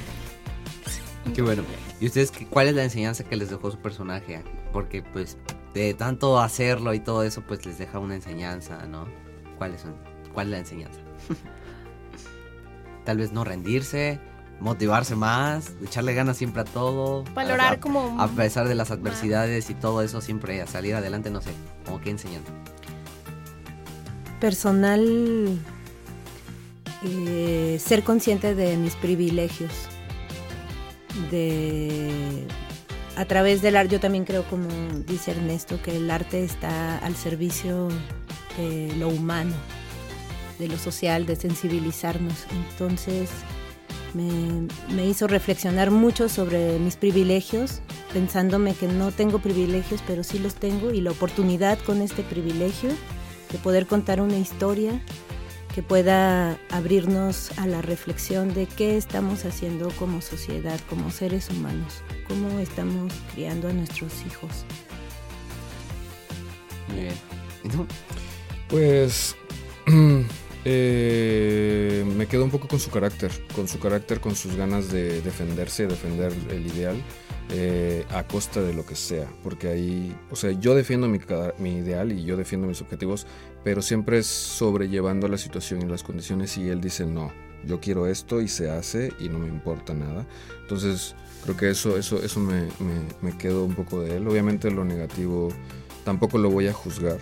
Qué 1.33 1.41
bueno. 1.41 1.63
¿Y 1.99 2.05
ustedes 2.05 2.31
cuál 2.51 2.67
es 2.67 2.75
la 2.75 2.83
enseñanza 2.83 3.23
que 3.23 3.35
les 3.35 3.49
dejó 3.49 3.71
su 3.71 3.79
personaje? 3.79 4.43
Porque 4.71 5.01
pues 5.01 5.37
de 5.73 5.95
tanto 5.95 6.39
hacerlo 6.39 6.93
y 6.93 6.99
todo 6.99 7.23
eso, 7.23 7.41
pues 7.41 7.65
les 7.65 7.79
deja 7.79 7.97
una 7.97 8.13
enseñanza, 8.13 8.85
¿no? 8.85 9.07
¿Cuáles 9.57 9.81
son? 9.81 9.95
¿Cuál 10.35 10.47
es 10.47 10.51
la 10.51 10.57
enseñanza? 10.59 10.99
Tal 13.05 13.17
vez 13.17 13.31
no 13.31 13.43
rendirse, 13.43 14.19
motivarse 14.59 15.15
más, 15.15 15.71
echarle 15.83 16.13
ganas 16.13 16.37
siempre 16.37 16.61
a 16.61 16.65
todo. 16.65 17.23
Valorar 17.33 17.79
como... 17.79 18.21
A 18.21 18.27
pesar 18.27 18.67
de 18.67 18.75
las 18.75 18.91
adversidades 18.91 19.69
y 19.69 19.73
todo 19.75 20.01
eso, 20.01 20.21
siempre 20.21 20.61
a 20.61 20.67
salir 20.67 20.93
adelante, 20.93 21.29
no 21.31 21.41
sé, 21.41 21.51
como 21.85 22.01
que 22.01 22.09
enseñando. 22.09 22.49
Personal, 24.41 25.57
eh, 27.03 27.77
ser 27.79 28.03
consciente 28.03 28.55
de 28.55 28.75
mis 28.75 28.95
privilegios. 28.95 29.71
De 31.31 32.45
a 33.15 33.23
través 33.23 33.61
del 33.61 33.77
arte, 33.77 33.93
yo 33.93 33.99
también 34.01 34.25
creo, 34.25 34.43
como 34.43 34.67
dice 35.07 35.31
Ernesto, 35.31 35.81
que 35.81 35.95
el 35.95 36.11
arte 36.11 36.43
está 36.43 36.97
al 36.97 37.15
servicio 37.15 37.87
de 38.57 38.93
lo 38.97 39.07
humano, 39.07 39.53
de 40.59 40.67
lo 40.67 40.77
social, 40.77 41.25
de 41.25 41.35
sensibilizarnos. 41.35 42.45
Entonces, 42.69 43.29
me, 44.15 45.05
hizo 45.05 45.27
reflexionar 45.27 45.91
mucho 45.91 46.29
sobre 46.29 46.79
mis 46.79 46.95
privilegios, 46.95 47.81
pensándome 48.13 48.73
que 48.73 48.87
no 48.87 49.11
tengo 49.11 49.39
privilegios, 49.39 50.01
pero 50.07 50.23
sí 50.23 50.39
los 50.39 50.55
tengo, 50.55 50.91
y 50.91 51.01
la 51.01 51.11
oportunidad 51.11 51.77
con 51.79 52.01
este 52.01 52.23
privilegio 52.23 52.89
de 53.51 53.57
poder 53.59 53.85
contar 53.85 54.21
una 54.21 54.37
historia 54.37 55.01
que 55.73 55.83
pueda 55.83 56.57
abrirnos 56.71 57.51
a 57.57 57.67
la 57.67 57.81
reflexión 57.81 58.53
de 58.53 58.65
qué 58.65 58.95
estamos 58.95 59.43
haciendo 59.43 59.89
como 59.99 60.21
sociedad, 60.21 60.79
como 60.89 61.11
seres 61.11 61.49
humanos, 61.49 62.01
cómo 62.29 62.59
estamos 62.59 63.11
criando 63.33 63.67
a 63.67 63.73
nuestros 63.73 64.13
hijos. 64.25 64.63
Muy 66.87 67.01
bien. 67.01 67.13
¿Y 67.65 67.69
tú? 67.69 67.85
Pues 68.69 69.35
Eh, 70.67 72.03
me 72.17 72.25
quedo 72.25 72.43
un 72.43 72.49
poco 72.49 72.67
con 72.67 72.79
su 72.79 72.89
carácter, 72.89 73.31
con 73.53 73.67
su 73.67 73.79
carácter, 73.79 74.19
con 74.19 74.35
sus 74.35 74.55
ganas 74.55 74.91
de 74.91 75.21
defenderse, 75.21 75.85
defender 75.85 76.33
el 76.49 76.65
ideal 76.65 76.95
eh, 77.51 78.03
a 78.09 78.23
costa 78.23 78.63
de 78.63 78.73
lo 78.73 78.83
que 78.83 78.95
sea, 78.95 79.31
porque 79.43 79.67
ahí, 79.67 80.17
o 80.31 80.35
sea, 80.35 80.51
yo 80.51 80.73
defiendo 80.73 81.07
mi, 81.07 81.19
mi, 81.59 81.77
ideal 81.77 82.11
y 82.11 82.25
yo 82.25 82.35
defiendo 82.35 82.67
mis 82.67 82.81
objetivos, 82.81 83.27
pero 83.63 83.83
siempre 83.83 84.17
es 84.17 84.25
sobrellevando 84.25 85.27
la 85.27 85.37
situación 85.37 85.83
y 85.83 85.85
las 85.85 86.01
condiciones 86.01 86.57
y 86.57 86.67
él 86.69 86.81
dice 86.81 87.05
no, 87.05 87.31
yo 87.67 87.79
quiero 87.79 88.07
esto 88.07 88.41
y 88.41 88.47
se 88.47 88.71
hace 88.71 89.13
y 89.19 89.29
no 89.29 89.37
me 89.37 89.47
importa 89.47 89.93
nada. 89.93 90.25
Entonces 90.61 91.15
creo 91.43 91.55
que 91.55 91.69
eso, 91.69 91.95
eso, 91.97 92.23
eso 92.23 92.39
me, 92.39 92.61
me, 92.79 93.05
me 93.21 93.37
quedo 93.37 93.65
un 93.65 93.75
poco 93.75 94.01
de 94.01 94.17
él. 94.17 94.27
Obviamente 94.27 94.71
lo 94.71 94.83
negativo 94.83 95.49
tampoco 96.03 96.39
lo 96.39 96.49
voy 96.49 96.67
a 96.67 96.73
juzgar, 96.73 97.19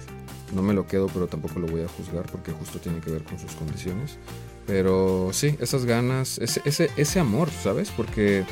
no 0.53 0.61
me 0.61 0.73
lo 0.73 0.87
quedo, 0.87 1.07
pero 1.07 1.27
tampoco 1.27 1.59
lo 1.59 1.67
voy 1.67 1.81
a 1.81 1.87
juzgar 1.87 2.25
porque 2.31 2.51
justo 2.51 2.79
tiene 2.79 2.99
que 2.99 3.11
ver 3.11 3.23
con 3.23 3.39
sus 3.39 3.51
condiciones. 3.53 4.17
Pero 4.65 5.29
sí, 5.33 5.57
esas 5.59 5.85
ganas, 5.85 6.37
ese, 6.37 6.61
ese, 6.65 6.89
ese 6.95 7.19
amor, 7.19 7.49
¿sabes? 7.49 7.91
Porque, 7.91 8.45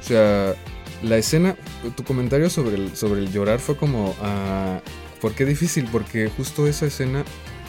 o 0.00 0.04
sea, 0.04 0.54
la 1.02 1.16
escena, 1.16 1.56
tu 1.96 2.04
comentario 2.04 2.50
sobre 2.50 2.76
el, 2.76 2.96
sobre 2.96 3.20
el 3.20 3.32
llorar 3.32 3.58
fue 3.58 3.76
como, 3.76 4.14
ah, 4.22 4.80
¿por 5.20 5.34
qué 5.34 5.44
difícil? 5.44 5.88
Porque 5.90 6.30
justo 6.34 6.66
esa 6.66 6.86
escena 6.86 7.24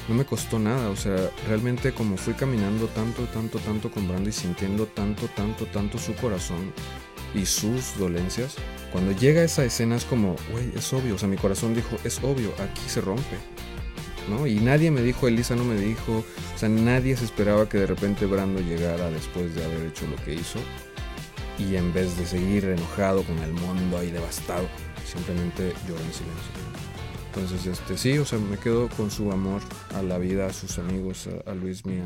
no 0.08 0.16
me 0.16 0.26
costó 0.26 0.60
nada, 0.60 0.90
o 0.90 0.96
sea, 0.96 1.30
realmente 1.48 1.94
como 1.94 2.18
fui 2.18 2.34
caminando 2.34 2.88
tanto, 2.88 3.24
tanto, 3.26 3.60
tanto 3.60 3.92
con 3.92 4.08
Brando 4.08 4.30
y 4.30 4.34
sintiendo 4.34 4.86
tanto, 4.88 5.28
tanto, 5.28 5.66
tanto 5.68 5.98
su 5.98 6.14
corazón 6.16 6.74
y 7.34 7.46
sus 7.46 7.98
dolencias, 7.98 8.56
cuando 8.92 9.12
llega 9.14 9.44
esa 9.44 9.64
escena 9.64 9.96
es 9.96 10.06
como, 10.06 10.36
güey, 10.52 10.72
es 10.76 10.92
obvio, 10.92 11.16
o 11.16 11.18
sea, 11.18 11.30
mi 11.30 11.38
corazón 11.38 11.74
dijo, 11.74 11.98
es 12.04 12.20
obvio, 12.24 12.52
aquí 12.60 12.82
se 12.88 13.02
rompe. 13.02 13.38
¿No? 14.30 14.48
Y 14.48 14.56
nadie 14.56 14.92
me 14.92 15.02
dijo, 15.02 15.28
Elisa 15.28 15.56
no 15.56 15.64
me 15.64 15.76
dijo, 15.76 16.20
o 16.20 16.58
sea, 16.58 16.70
nadie 16.70 17.16
se 17.16 17.26
esperaba 17.26 17.68
que 17.68 17.80
de 17.80 17.88
repente 17.88 18.26
Brando 18.26 18.62
llegara 18.62 19.10
después 19.10 19.54
de 19.56 19.64
haber 19.64 19.88
hecho 19.88 20.06
lo 20.08 20.16
que 20.24 20.34
hizo 20.34 20.60
y 21.58 21.76
en 21.76 21.94
vez 21.94 22.18
de 22.18 22.26
seguir 22.26 22.66
enojado 22.66 23.24
con 23.24 23.38
el 23.40 23.54
mundo 23.54 23.98
ahí 23.98 24.12
devastado, 24.12 24.68
simplemente 25.06 25.74
lloró 25.88 26.02
en 26.02 26.14
silencio. 26.14 26.62
Entonces, 27.34 27.66
este, 27.66 27.98
sí, 27.98 28.18
o 28.18 28.26
sea, 28.26 28.40
me 28.40 28.58
quedo 28.58 28.90
con 28.90 29.10
su 29.10 29.32
amor 29.32 29.62
a 29.96 30.02
la 30.02 30.18
vida, 30.18 30.48
a 30.48 30.54
sus 30.54 30.78
amigos, 30.80 31.30
a, 31.46 31.54
Luis 31.54 31.86
Mía, 31.86 32.04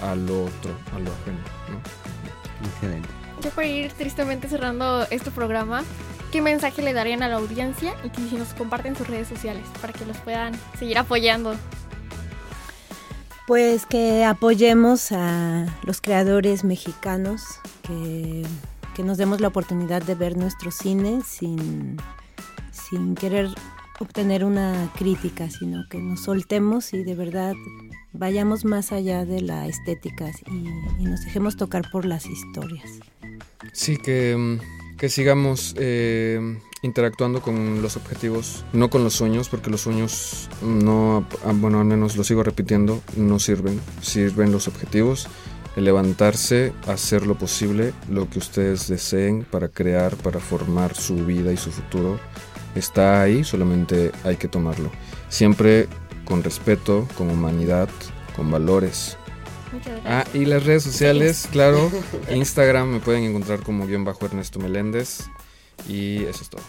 al 0.00 0.22
otro, 0.30 0.72
a 0.94 0.98
lo 0.98 1.12
ajeno, 1.12 1.40
¿no? 1.68 3.21
Yo 3.42 3.50
para 3.50 3.66
ir 3.66 3.90
tristemente 3.92 4.48
cerrando 4.48 5.04
este 5.10 5.32
programa, 5.32 5.82
¿qué 6.30 6.40
mensaje 6.40 6.80
le 6.80 6.92
darían 6.92 7.24
a 7.24 7.28
la 7.28 7.36
audiencia 7.36 7.92
y 8.04 8.10
que 8.10 8.38
nos 8.38 8.54
comparten 8.54 8.94
sus 8.94 9.08
redes 9.08 9.26
sociales 9.26 9.64
para 9.80 9.92
que 9.92 10.06
los 10.06 10.16
puedan 10.18 10.54
seguir 10.78 10.96
apoyando? 10.96 11.56
Pues 13.48 13.84
que 13.84 14.24
apoyemos 14.24 15.10
a 15.10 15.66
los 15.82 16.00
creadores 16.00 16.62
mexicanos, 16.62 17.42
que, 17.82 18.46
nos 19.02 19.18
demos 19.18 19.40
la 19.40 19.48
oportunidad 19.48 20.02
de 20.02 20.14
ver 20.14 20.36
nuestro 20.36 20.70
cine 20.70 21.22
sin, 21.26 21.96
sin 22.70 23.16
querer 23.16 23.48
obtener 23.98 24.44
una 24.44 24.88
crítica, 24.94 25.50
sino 25.50 25.88
que 25.90 25.98
nos 25.98 26.20
soltemos 26.20 26.94
y 26.94 27.02
de 27.02 27.16
verdad 27.16 27.54
vayamos 28.12 28.64
más 28.64 28.92
allá 28.92 29.24
de 29.24 29.40
la 29.40 29.66
estética 29.66 30.30
y, 30.46 31.02
y 31.02 31.04
nos 31.04 31.24
dejemos 31.24 31.56
tocar 31.56 31.90
por 31.90 32.04
las 32.04 32.26
historias. 32.26 33.00
Sí, 33.72 33.96
que, 33.96 34.36
mm, 34.36 34.96
que 34.96 35.08
sigamos 35.08 35.74
eh, 35.78 36.58
interactuando 36.82 37.40
con 37.40 37.80
los 37.80 37.96
objetivos, 37.96 38.64
no 38.72 38.90
con 38.90 39.04
los 39.04 39.14
sueños, 39.14 39.48
porque 39.48 39.70
los 39.70 39.80
sueños 39.80 40.48
no, 40.62 41.26
ah, 41.44 41.52
bueno, 41.54 41.80
al 41.80 41.86
menos 41.86 42.16
lo 42.16 42.24
sigo 42.24 42.42
repitiendo, 42.42 43.00
no 43.16 43.38
sirven. 43.38 43.80
Sirven 44.02 44.52
los 44.52 44.68
objetivos, 44.68 45.28
el 45.76 45.84
levantarse, 45.84 46.72
hacer 46.86 47.26
lo 47.26 47.36
posible, 47.36 47.92
lo 48.10 48.28
que 48.28 48.38
ustedes 48.38 48.88
deseen 48.88 49.44
para 49.44 49.68
crear, 49.68 50.16
para 50.16 50.40
formar 50.40 50.94
su 50.94 51.24
vida 51.24 51.52
y 51.52 51.56
su 51.56 51.70
futuro. 51.70 52.18
Está 52.74 53.22
ahí, 53.22 53.44
solamente 53.44 54.12
hay 54.24 54.36
que 54.36 54.48
tomarlo. 54.48 54.90
Siempre 55.28 55.88
con 56.24 56.42
respeto, 56.42 57.06
con 57.16 57.30
humanidad, 57.30 57.88
con 58.36 58.50
valores. 58.50 59.16
Ah, 60.04 60.24
y 60.34 60.44
las 60.44 60.64
redes 60.64 60.82
sociales, 60.82 61.48
claro. 61.50 61.90
Instagram 62.30 62.88
me 62.88 63.00
pueden 63.00 63.24
encontrar 63.24 63.60
como 63.62 63.86
guion 63.86 64.04
bajo 64.04 64.26
Ernesto 64.26 64.58
Meléndez. 64.58 65.26
Y 65.88 66.24
eso 66.24 66.42
es 66.42 66.50
todo. 66.50 66.62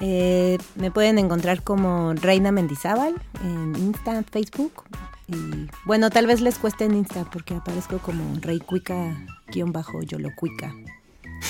Eh, 0.00 0.58
me 0.74 0.90
pueden 0.90 1.18
encontrar 1.18 1.62
como 1.62 2.12
Reina 2.14 2.52
Mendizábal 2.52 3.14
en 3.42 3.76
Insta, 3.76 4.22
Facebook. 4.30 4.84
Y 5.28 5.68
bueno, 5.84 6.10
tal 6.10 6.26
vez 6.26 6.40
les 6.40 6.58
cueste 6.58 6.84
en 6.84 6.94
Insta 6.94 7.24
porque 7.30 7.54
aparezco 7.54 7.98
como 7.98 8.38
Rey 8.40 8.60
Cuica, 8.60 9.16
guion 9.48 9.72
bajo 9.72 10.02
Yolo 10.02 10.30
Cuica. 10.36 10.74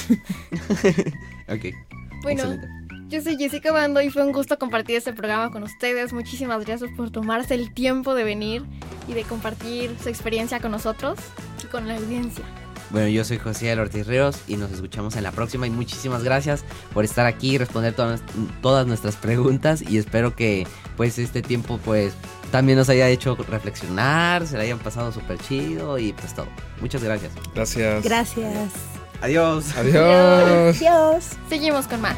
ok. 1.49 1.75
Bueno, 2.23 2.43
excelente. 2.43 2.86
Yo 3.09 3.21
soy 3.21 3.37
Jessica 3.37 3.73
Bando 3.73 4.01
y 4.01 4.11
fue 4.11 4.25
un 4.25 4.33
gusto 4.33 4.59
compartir 4.59 4.97
este 4.97 5.13
programa 5.13 5.51
con 5.51 5.63
ustedes. 5.63 6.13
Muchísimas 6.13 6.65
gracias 6.65 6.91
por 6.97 7.11
tomarse 7.11 7.55
el 7.55 7.73
tiempo 7.73 8.15
de 8.15 8.25
venir 8.25 8.65
y 9.09 9.15
de 9.15 9.23
compartir 9.23 9.95
su 10.03 10.09
experiencia 10.09 10.61
con 10.61 10.73
nosotros 10.73 11.19
y 11.63 11.67
con 11.67 11.87
la 11.89 11.97
audiencia. 11.97 12.45
Bueno, 12.91 13.09
yo 13.09 13.25
soy 13.25 13.39
José 13.39 13.73
Ortiz 13.79 14.07
Ríos 14.07 14.39
y 14.47 14.57
nos 14.57 14.71
escuchamos 14.71 15.17
en 15.17 15.25
la 15.25 15.33
próxima 15.33 15.67
y 15.67 15.71
muchísimas 15.71 16.23
gracias 16.23 16.65
por 16.95 17.05
estar 17.05 17.27
aquí 17.27 17.55
y 17.55 17.59
responder 17.59 17.95
todas, 17.95 18.23
todas 18.63 18.87
nuestras 18.87 19.17
preguntas 19.17 19.83
y 19.83 19.99
espero 19.99 20.37
que 20.37 20.67
pues 20.97 21.19
este 21.19 21.43
tiempo 21.43 21.81
pues 21.85 22.15
también 22.53 22.79
nos 22.79 22.89
haya 22.89 23.09
hecho 23.09 23.37
reflexionar, 23.49 24.47
se 24.47 24.57
la 24.57 24.63
hayan 24.63 24.79
pasado 24.79 25.11
súper 25.11 25.39
chido 25.39 25.99
y 25.99 26.13
pues 26.13 26.35
todo. 26.35 26.47
Muchas 26.81 27.03
gracias. 27.03 27.33
Gracias. 27.55 28.05
Gracias. 28.05 28.73
Adiós. 29.21 29.77
Adiós. 29.77 30.77
Adiós. 30.77 31.25
Seguimos 31.49 31.87
con 31.89 32.01
más. 32.01 32.17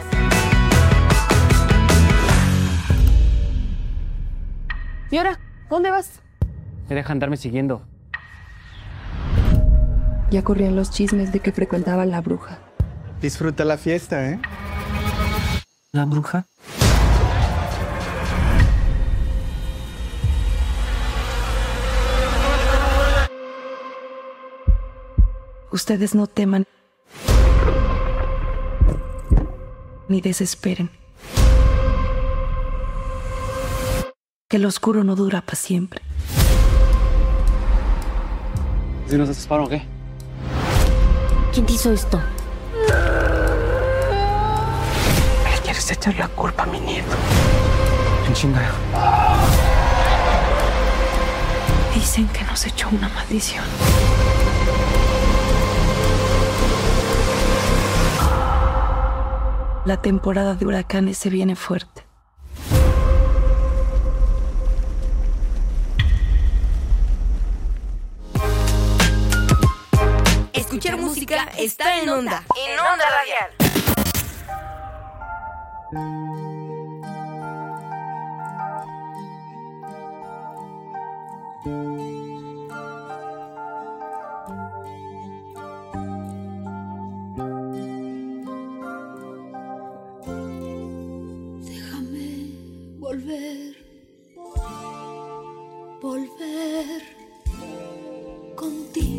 ¿Y 5.11 5.17
ahora? 5.17 5.39
¿Dónde 5.71 5.91
vas? 5.91 6.21
Me 6.89 6.95
deja 6.95 7.13
andarme 7.13 7.37
siguiendo. 7.37 7.83
Ya 10.31 10.43
corrían 10.43 10.77
los 10.77 10.91
chismes 10.91 11.33
de 11.33 11.41
que 11.41 11.53
frecuentaba 11.53 12.05
la 12.05 12.21
bruja. 12.21 12.59
Disfruta 13.21 13.65
la 13.65 13.79
fiesta, 13.79 14.31
¿eh? 14.31 14.41
¿La 15.93 16.05
bruja? 16.05 16.45
Ustedes 25.71 26.15
no 26.15 26.27
teman 26.27 26.67
ni 30.09 30.21
desesperen. 30.21 30.91
Que 34.51 34.57
el 34.57 34.65
oscuro 34.65 35.05
no 35.05 35.15
dura 35.15 35.43
para 35.43 35.57
siempre. 35.57 36.01
¿Si 39.07 39.19
nos 39.19 39.29
desesparon 39.29 39.67
o 39.67 39.69
qué? 39.69 39.83
¿Quién 41.53 41.67
te 41.67 41.75
hizo 41.75 41.93
esto? 41.93 42.19
Le 45.53 45.61
quieres 45.63 45.91
echar 45.91 46.15
la 46.17 46.29
culpa 46.29 46.63
a 46.63 46.67
mi 46.67 46.81
nieto. 46.81 47.15
En 48.27 48.33
chinga. 48.33 48.73
Dicen 51.95 52.27
que 52.29 52.43
nos 52.45 52.65
echó 52.65 52.89
una 52.89 53.11
maldición. 53.11 53.67
La 59.85 60.01
temporada 60.01 60.55
de 60.55 60.65
huracanes 60.65 61.19
se 61.19 61.29
viene 61.29 61.55
fuerte. 61.55 62.08
Está 71.59 71.99
en 71.99 72.09
onda. 72.09 72.45
En 72.57 72.79
onda 72.79 73.05
radial. 73.11 73.51
Déjame 91.61 92.29
volver, 93.01 93.77
volver 96.01 97.03
contigo. 98.57 99.18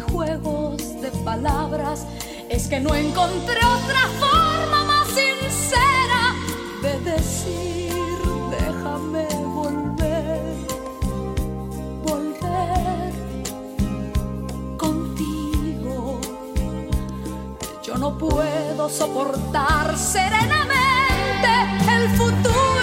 Juegos 0.00 1.00
de 1.00 1.10
palabras, 1.24 2.06
es 2.48 2.68
que 2.68 2.80
no 2.80 2.94
encontré 2.94 3.58
otra 3.58 4.08
forma 4.18 4.84
más 4.84 5.08
sincera 5.08 6.34
de 6.82 7.10
decir, 7.10 7.92
déjame 8.50 9.26
volver, 9.44 10.54
volver 12.02 13.12
contigo. 14.76 16.20
Yo 17.82 17.96
no 17.96 18.16
puedo 18.16 18.88
soportar 18.88 19.96
serenamente 19.96 21.48
el 21.90 22.08
futuro 22.16 22.77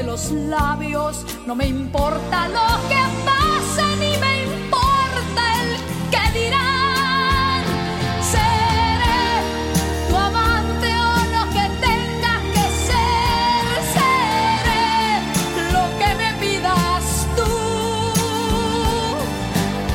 los 0.00 0.30
labios. 0.30 1.26
No 1.46 1.54
me 1.54 1.66
importa 1.66 2.48
lo 2.48 2.88
que 2.88 3.02
pase 3.26 3.84
ni 4.00 4.16
me 4.16 4.44
importa 4.44 5.42
el 5.60 5.70
que 6.12 6.38
dirán. 6.38 7.62
Seré 8.32 9.22
tu 10.08 10.16
amante 10.16 10.88
o 11.10 11.14
lo 11.34 11.44
que 11.52 11.64
tenga 11.86 12.34
que 12.54 12.66
ser. 12.88 13.64
Seré 13.96 14.92
lo 15.74 15.84
que 15.98 16.10
me 16.14 16.30
pidas 16.40 17.26
tú. 17.36 17.52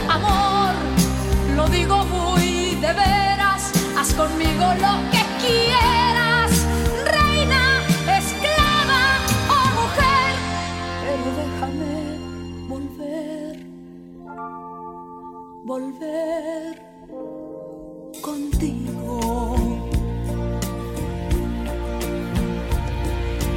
Amor, 0.09 0.73
lo 1.55 1.67
digo 1.69 2.05
muy 2.05 2.75
de 2.75 2.93
veras. 2.93 3.71
Haz 3.97 4.13
conmigo 4.13 4.65
lo 4.79 5.06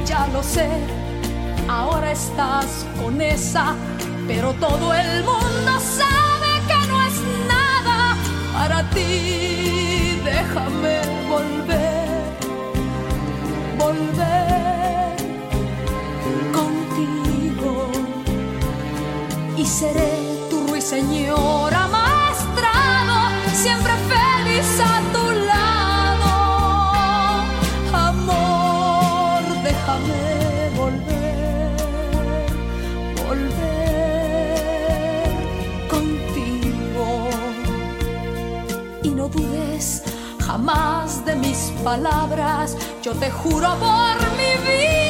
Ya 0.05 0.27
lo 0.27 0.43
sé, 0.43 0.69
ahora 1.67 2.11
estás 2.11 2.85
con 3.01 3.21
esa, 3.21 3.75
pero 4.27 4.53
todo 4.53 4.93
el 4.93 5.23
mundo 5.23 5.71
sabe 5.79 6.51
que 6.67 6.87
no 6.87 7.01
es 7.07 7.17
nada 7.47 8.15
para 8.53 8.89
ti. 8.89 10.19
Déjame 10.23 10.99
volver, 11.29 12.07
volver 13.77 15.15
contigo 16.57 17.89
y 19.57 19.65
seré 19.65 20.11
tu 20.49 20.67
ruiseñor 20.67 21.60
palabras. 41.83 42.77
Yo 43.01 43.13
te 43.13 43.29
juro 43.31 43.69
por 43.79 44.15
mi 44.37 44.51
vida 44.67 45.00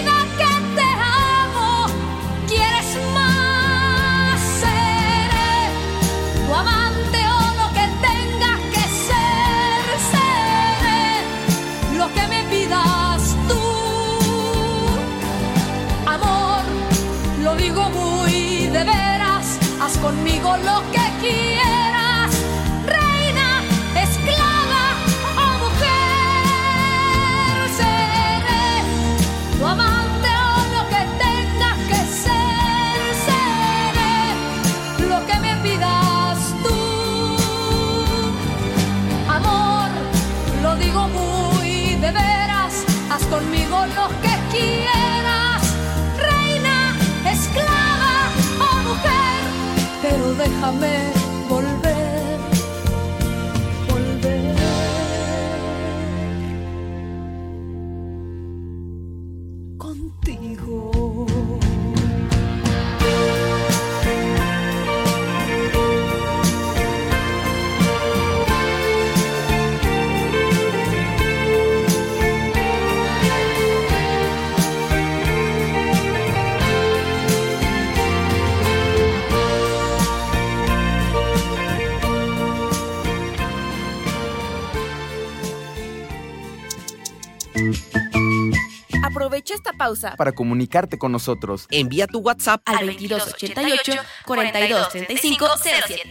Pero 50.80 51.21
pausa. 89.92 90.16
Para 90.16 90.32
comunicarte 90.32 90.98
con 90.98 91.12
nosotros. 91.12 91.68
Envía 91.70 92.08
tu 92.08 92.20
WhatsApp 92.20 92.62
al 92.66 92.86
2288 92.88 93.94
4235 94.26 95.48
07. 95.62 96.10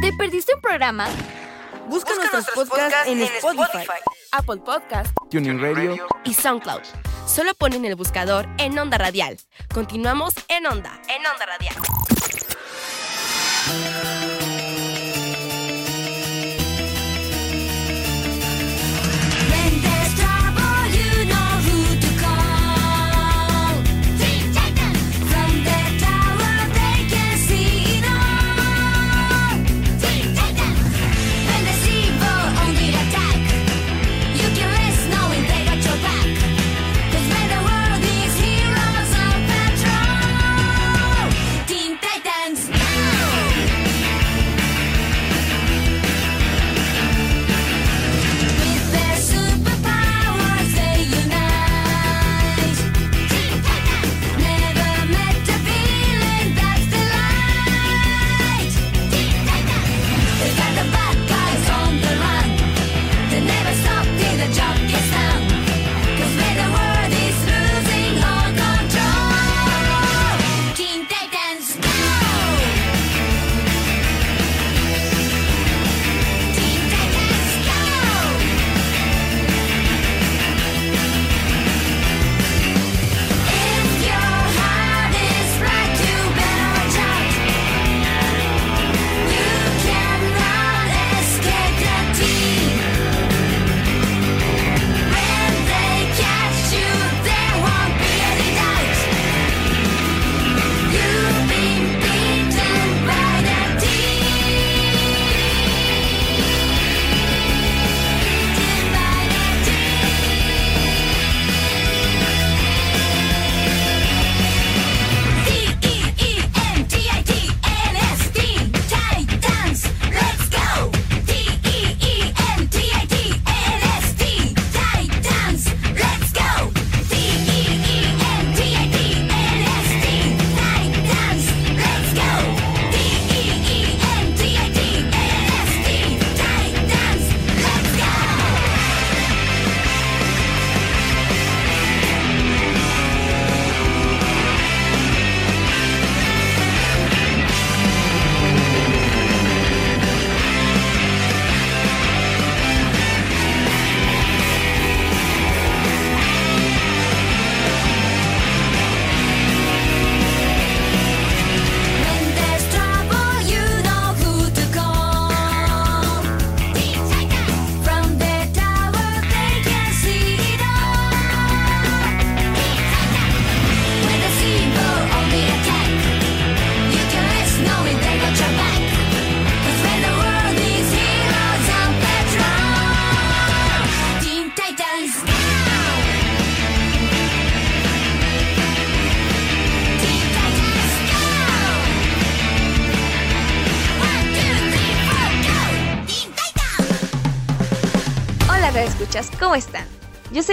¿Te 0.00 0.12
perdiste 0.16 0.54
un 0.54 0.60
programa? 0.60 1.08
Busca, 1.88 2.14
nuestros, 2.14 2.46
podcasts 2.54 3.06
en 3.08 3.22
Spotify, 3.22 3.86
Apple 4.32 4.58
Podcast, 4.58 5.16
Tuning 5.30 5.58
Radio 5.60 6.06
y 6.24 6.34
SoundCloud. 6.34 6.82
Solo 7.26 7.54
pon 7.54 7.72
en 7.72 7.86
el 7.86 7.94
buscador 7.94 8.46
en 8.58 8.78
Onda 8.78 8.98
Radial. 8.98 9.38
Continuamos 9.72 10.34
en 10.48 10.66
Onda, 10.66 11.00
en 11.08 11.24
Onda 11.26 11.46
Radial. 11.46 11.74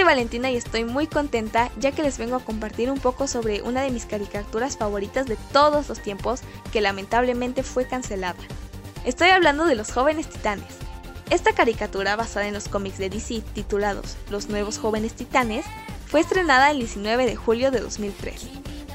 Valentina 0.06 0.50
y 0.50 0.56
estoy 0.56 0.84
muy 0.84 1.06
contenta 1.06 1.70
ya 1.78 1.92
que 1.92 2.02
les 2.02 2.16
vengo 2.16 2.36
a 2.36 2.44
compartir 2.44 2.90
un 2.90 2.98
poco 2.98 3.26
sobre 3.26 3.60
una 3.60 3.82
de 3.82 3.90
mis 3.90 4.06
caricaturas 4.06 4.78
favoritas 4.78 5.26
de 5.26 5.36
todos 5.52 5.88
los 5.88 6.00
tiempos 6.00 6.40
que 6.72 6.80
lamentablemente 6.80 7.62
fue 7.62 7.86
cancelada. 7.86 8.38
Estoy 9.04 9.28
hablando 9.28 9.66
de 9.66 9.74
Los 9.74 9.92
Jóvenes 9.92 10.28
Titanes. 10.28 10.78
Esta 11.28 11.52
caricatura 11.52 12.16
basada 12.16 12.46
en 12.46 12.54
los 12.54 12.68
cómics 12.68 12.98
de 12.98 13.10
DC 13.10 13.42
titulados 13.52 14.16
Los 14.30 14.48
Nuevos 14.48 14.78
Jóvenes 14.78 15.12
Titanes 15.12 15.66
fue 16.06 16.20
estrenada 16.20 16.70
el 16.70 16.78
19 16.78 17.26
de 17.26 17.36
julio 17.36 17.70
de 17.70 17.80
2003. 17.80 18.48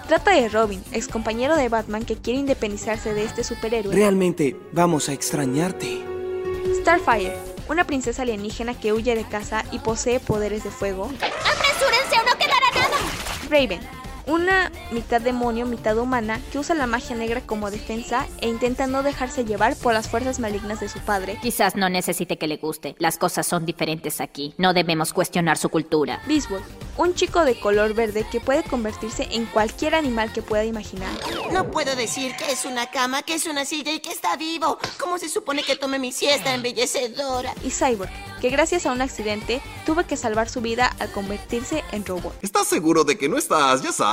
Trata 0.07 0.31
de 0.31 0.49
Robin, 0.49 0.83
ex 0.91 1.07
compañero 1.07 1.55
de 1.55 1.69
Batman 1.69 2.03
que 2.03 2.17
quiere 2.17 2.39
independizarse 2.39 3.13
de 3.13 3.23
este 3.23 3.43
superhéroe. 3.43 3.93
Realmente 3.93 4.57
vamos 4.71 5.07
a 5.09 5.13
extrañarte. 5.13 6.01
Starfire, 6.81 7.50
una 7.71 7.85
princesa 7.85 8.23
alienígena 8.23 8.77
que 8.77 8.91
huye 8.91 9.15
de 9.15 9.23
casa 9.23 9.63
y 9.71 9.79
posee 9.79 10.19
poderes 10.19 10.63
de 10.63 10.71
fuego. 10.71 11.05
¡Apresúrense 11.05 12.19
o 12.19 12.29
no 12.29 12.37
quedará 12.37 12.65
nada! 12.75 12.97
Raven, 13.49 13.79
una 14.27 14.71
mitad 14.91 15.21
demonio, 15.21 15.65
mitad 15.65 15.97
humana, 15.97 16.39
que 16.51 16.59
usa 16.59 16.75
la 16.75 16.87
magia 16.87 17.15
negra 17.15 17.41
como 17.41 17.71
defensa 17.71 18.27
e 18.39 18.47
intenta 18.47 18.87
no 18.87 19.03
dejarse 19.03 19.45
llevar 19.45 19.75
por 19.75 19.93
las 19.93 20.09
fuerzas 20.09 20.39
malignas 20.39 20.79
de 20.79 20.89
su 20.89 20.99
padre. 20.99 21.37
Quizás 21.41 21.75
no 21.75 21.89
necesite 21.89 22.37
que 22.37 22.47
le 22.47 22.57
guste. 22.57 22.95
Las 22.99 23.17
cosas 23.17 23.47
son 23.47 23.65
diferentes 23.65 24.21
aquí. 24.21 24.53
No 24.57 24.73
debemos 24.73 25.13
cuestionar 25.13 25.57
su 25.57 25.69
cultura. 25.69 26.21
Beast 26.27 26.49
Boy, 26.49 26.61
un 26.97 27.13
chico 27.15 27.45
de 27.45 27.59
color 27.59 27.93
verde 27.93 28.25
que 28.31 28.39
puede 28.39 28.63
convertirse 28.63 29.27
en 29.31 29.45
cualquier 29.45 29.95
animal 29.95 30.31
que 30.33 30.41
pueda 30.41 30.65
imaginar. 30.65 31.11
No 31.51 31.71
puedo 31.71 31.95
decir 31.95 32.35
que 32.35 32.51
es 32.51 32.65
una 32.65 32.89
cama, 32.91 33.23
que 33.23 33.35
es 33.35 33.45
una 33.45 33.65
silla 33.65 33.91
y 33.91 33.99
que 33.99 34.11
está 34.11 34.35
vivo. 34.37 34.77
¿Cómo 34.99 35.17
se 35.17 35.29
supone 35.29 35.63
que 35.63 35.75
tome 35.75 35.99
mi 35.99 36.11
siesta 36.11 36.53
embellecedora? 36.53 37.53
Y 37.63 37.71
Cyborg, 37.71 38.11
que 38.39 38.49
gracias 38.49 38.85
a 38.85 38.91
un 38.91 39.01
accidente 39.01 39.61
tuvo 39.85 40.05
que 40.05 40.17
salvar 40.17 40.49
su 40.49 40.61
vida 40.61 40.95
al 40.99 41.11
convertirse 41.11 41.83
en 41.91 42.05
robot. 42.05 42.35
¿Estás 42.41 42.67
seguro 42.67 43.03
de 43.03 43.17
que 43.17 43.29
no 43.29 43.37
estás? 43.37 43.81
Ya 43.81 43.91
sabes. 43.91 44.10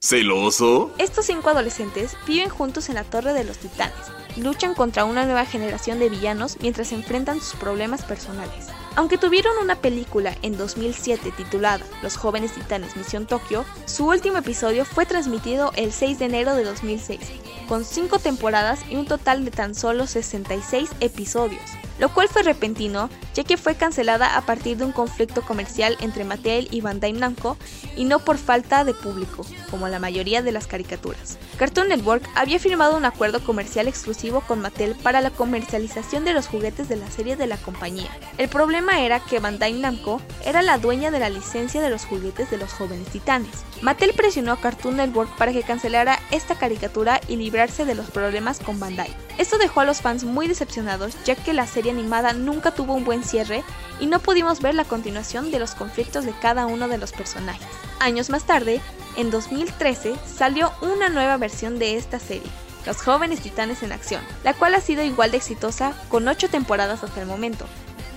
¿Celoso? 0.00 0.92
Estos 0.98 1.26
cinco 1.26 1.48
adolescentes 1.50 2.16
viven 2.26 2.48
juntos 2.48 2.88
en 2.88 2.96
la 2.96 3.04
Torre 3.04 3.32
de 3.32 3.44
los 3.44 3.58
Titanes. 3.58 3.94
Luchan 4.36 4.74
contra 4.74 5.04
una 5.04 5.24
nueva 5.24 5.44
generación 5.46 5.98
de 5.98 6.08
villanos 6.08 6.56
mientras 6.60 6.92
enfrentan 6.92 7.40
sus 7.40 7.58
problemas 7.58 8.02
personales. 8.02 8.68
Aunque 8.96 9.18
tuvieron 9.18 9.56
una 9.60 9.76
película 9.76 10.36
en 10.42 10.56
2007 10.56 11.32
titulada 11.36 11.84
Los 12.02 12.16
jóvenes 12.16 12.52
titanes 12.52 12.96
Misión 12.96 13.26
Tokio, 13.26 13.64
su 13.86 14.06
último 14.06 14.38
episodio 14.38 14.84
fue 14.84 15.04
transmitido 15.04 15.72
el 15.76 15.92
6 15.92 16.18
de 16.18 16.24
enero 16.26 16.54
de 16.54 16.64
2006, 16.64 17.20
con 17.68 17.84
5 17.84 18.18
temporadas 18.20 18.80
y 18.88 18.96
un 18.96 19.06
total 19.06 19.44
de 19.44 19.50
tan 19.50 19.74
solo 19.74 20.06
66 20.06 20.90
episodios, 21.00 21.62
lo 21.98 22.12
cual 22.12 22.28
fue 22.28 22.42
repentino 22.42 23.10
ya 23.34 23.42
que 23.42 23.56
fue 23.56 23.74
cancelada 23.74 24.36
a 24.36 24.42
partir 24.42 24.76
de 24.76 24.84
un 24.84 24.92
conflicto 24.92 25.42
comercial 25.42 25.96
entre 26.00 26.24
Mattel 26.24 26.68
y 26.70 26.80
Bandai 26.80 27.12
Namco 27.12 27.56
y 27.96 28.04
no 28.04 28.20
por 28.20 28.38
falta 28.38 28.84
de 28.84 28.94
público, 28.94 29.44
como 29.70 29.88
la 29.88 29.98
mayoría 29.98 30.40
de 30.42 30.52
las 30.52 30.66
caricaturas. 30.68 31.36
Cartoon 31.58 31.88
Network 31.88 32.24
había 32.36 32.58
firmado 32.58 32.96
un 32.96 33.04
acuerdo 33.04 33.42
comercial 33.44 33.88
exclusivo 33.88 34.23
con 34.32 34.60
Mattel 34.60 34.94
para 34.94 35.20
la 35.20 35.30
comercialización 35.30 36.24
de 36.24 36.32
los 36.32 36.46
juguetes 36.46 36.88
de 36.88 36.96
la 36.96 37.10
serie 37.10 37.36
de 37.36 37.46
la 37.46 37.58
compañía. 37.58 38.10
El 38.38 38.48
problema 38.48 39.00
era 39.00 39.20
que 39.20 39.38
Bandai 39.38 39.74
Namco 39.74 40.20
era 40.44 40.62
la 40.62 40.78
dueña 40.78 41.10
de 41.10 41.18
la 41.18 41.28
licencia 41.28 41.82
de 41.82 41.90
los 41.90 42.06
juguetes 42.06 42.50
de 42.50 42.56
los 42.56 42.72
jóvenes 42.72 43.08
titanes. 43.08 43.64
Mattel 43.82 44.14
presionó 44.14 44.52
a 44.52 44.60
Cartoon 44.60 44.96
Network 44.96 45.36
para 45.36 45.52
que 45.52 45.62
cancelara 45.62 46.18
esta 46.30 46.54
caricatura 46.54 47.20
y 47.28 47.36
librarse 47.36 47.84
de 47.84 47.94
los 47.94 48.10
problemas 48.10 48.60
con 48.60 48.80
Bandai. 48.80 49.14
Esto 49.36 49.58
dejó 49.58 49.80
a 49.80 49.84
los 49.84 50.00
fans 50.00 50.24
muy 50.24 50.48
decepcionados 50.48 51.16
ya 51.24 51.34
que 51.34 51.52
la 51.52 51.66
serie 51.66 51.92
animada 51.92 52.32
nunca 52.32 52.70
tuvo 52.70 52.94
un 52.94 53.04
buen 53.04 53.24
cierre 53.24 53.62
y 54.00 54.06
no 54.06 54.20
pudimos 54.20 54.60
ver 54.60 54.74
la 54.74 54.84
continuación 54.84 55.50
de 55.50 55.58
los 55.58 55.74
conflictos 55.74 56.24
de 56.24 56.32
cada 56.40 56.66
uno 56.66 56.88
de 56.88 56.98
los 56.98 57.12
personajes. 57.12 57.66
Años 58.00 58.30
más 58.30 58.44
tarde, 58.44 58.80
en 59.16 59.30
2013, 59.30 60.14
salió 60.26 60.72
una 60.82 61.08
nueva 61.08 61.36
versión 61.36 61.78
de 61.78 61.96
esta 61.96 62.18
serie, 62.18 62.50
Los 62.86 63.02
jóvenes 63.02 63.40
titanes 63.40 63.82
en 63.82 63.92
acción, 63.92 64.22
la 64.42 64.52
cual 64.52 64.74
ha 64.74 64.80
sido 64.80 65.02
igual 65.02 65.30
de 65.30 65.38
exitosa 65.38 65.94
con 66.08 66.28
8 66.28 66.48
temporadas 66.48 67.02
hasta 67.02 67.20
el 67.20 67.26
momento, 67.26 67.66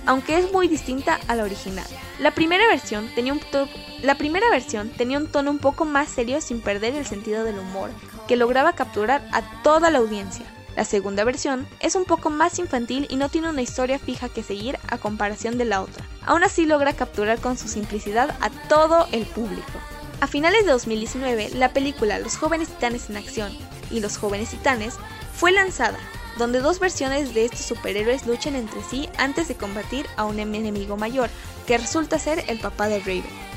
aunque 0.04 0.38
es 0.38 0.52
muy 0.52 0.68
distinta 0.68 1.18
a 1.26 1.34
la 1.34 1.44
original. 1.44 1.86
La 2.18 2.32
primera 2.32 2.68
versión 2.68 3.10
tenía 3.14 3.32
un, 3.32 5.26
tono 5.26 5.50
un 5.50 5.58
poco 5.58 5.84
más 5.84 6.08
serio 6.08 6.40
sin 6.40 6.60
perder 6.60 6.94
el 6.94 7.06
sentido 7.06 7.44
del 7.44 7.58
humor, 7.58 7.90
que 8.26 8.36
lograba 8.36 8.74
capturar 8.74 9.26
a 9.32 9.42
toda 9.62 9.90
la 9.90 9.98
audiencia. 9.98 10.44
La 10.76 10.84
segunda 10.84 11.24
versión 11.24 11.66
es 11.80 11.94
un 11.94 12.04
poco 12.04 12.30
más 12.30 12.58
infantil 12.58 13.06
y 13.10 13.16
no 13.16 13.30
tiene 13.30 13.48
una 13.48 13.62
historia 13.62 13.98
fija 13.98 14.28
que 14.28 14.42
seguir 14.42 14.78
a 14.88 14.98
comparación 14.98 15.58
de 15.58 15.64
la 15.64 15.80
otra. 15.80 16.04
Aún 16.24 16.44
así 16.44 16.66
logra 16.66 16.92
capturar 16.92 17.40
con 17.40 17.58
su 17.58 17.68
simplicidad 17.68 18.36
a 18.40 18.50
todo 18.68 19.08
el 19.12 19.24
público. 19.24 19.72
A 20.20 20.26
finales 20.26 20.64
de 20.64 20.72
2019, 20.72 21.50
la 21.54 21.72
película 21.72 22.18
Los 22.18 22.36
jóvenes 22.36 22.68
titanes 22.68 23.08
en 23.08 23.16
acción 23.16 23.56
y 23.90 24.00
Los 24.00 24.16
jóvenes 24.16 24.50
titanes 24.50 24.94
fue 25.34 25.52
lanzada, 25.52 25.98
donde 26.38 26.60
dos 26.60 26.78
versiones 26.80 27.34
de 27.34 27.44
estos 27.44 27.60
superhéroes 27.60 28.26
luchan 28.26 28.54
entre 28.54 28.82
sí 28.82 29.08
antes 29.18 29.48
de 29.48 29.56
combatir 29.56 30.06
a 30.16 30.24
un 30.24 30.38
enemigo 30.38 30.96
mayor, 30.96 31.30
que 31.66 31.78
resulta 31.78 32.18
ser 32.18 32.44
el 32.48 32.58
papá 32.58 32.88
de 32.88 33.00
Raven. 33.00 33.48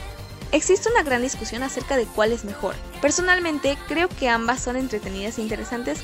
Existe 0.51 0.89
una 0.89 1.03
gran 1.03 1.21
discusión 1.21 1.63
acerca 1.63 1.95
de 1.95 2.05
cuál 2.05 2.33
es 2.33 2.43
mejor. 2.43 2.75
Personalmente 3.01 3.77
creo 3.87 4.09
que 4.09 4.27
ambas 4.27 4.61
son 4.61 4.75
entretenidas 4.75 5.37
e 5.37 5.41
interesantes, 5.41 5.99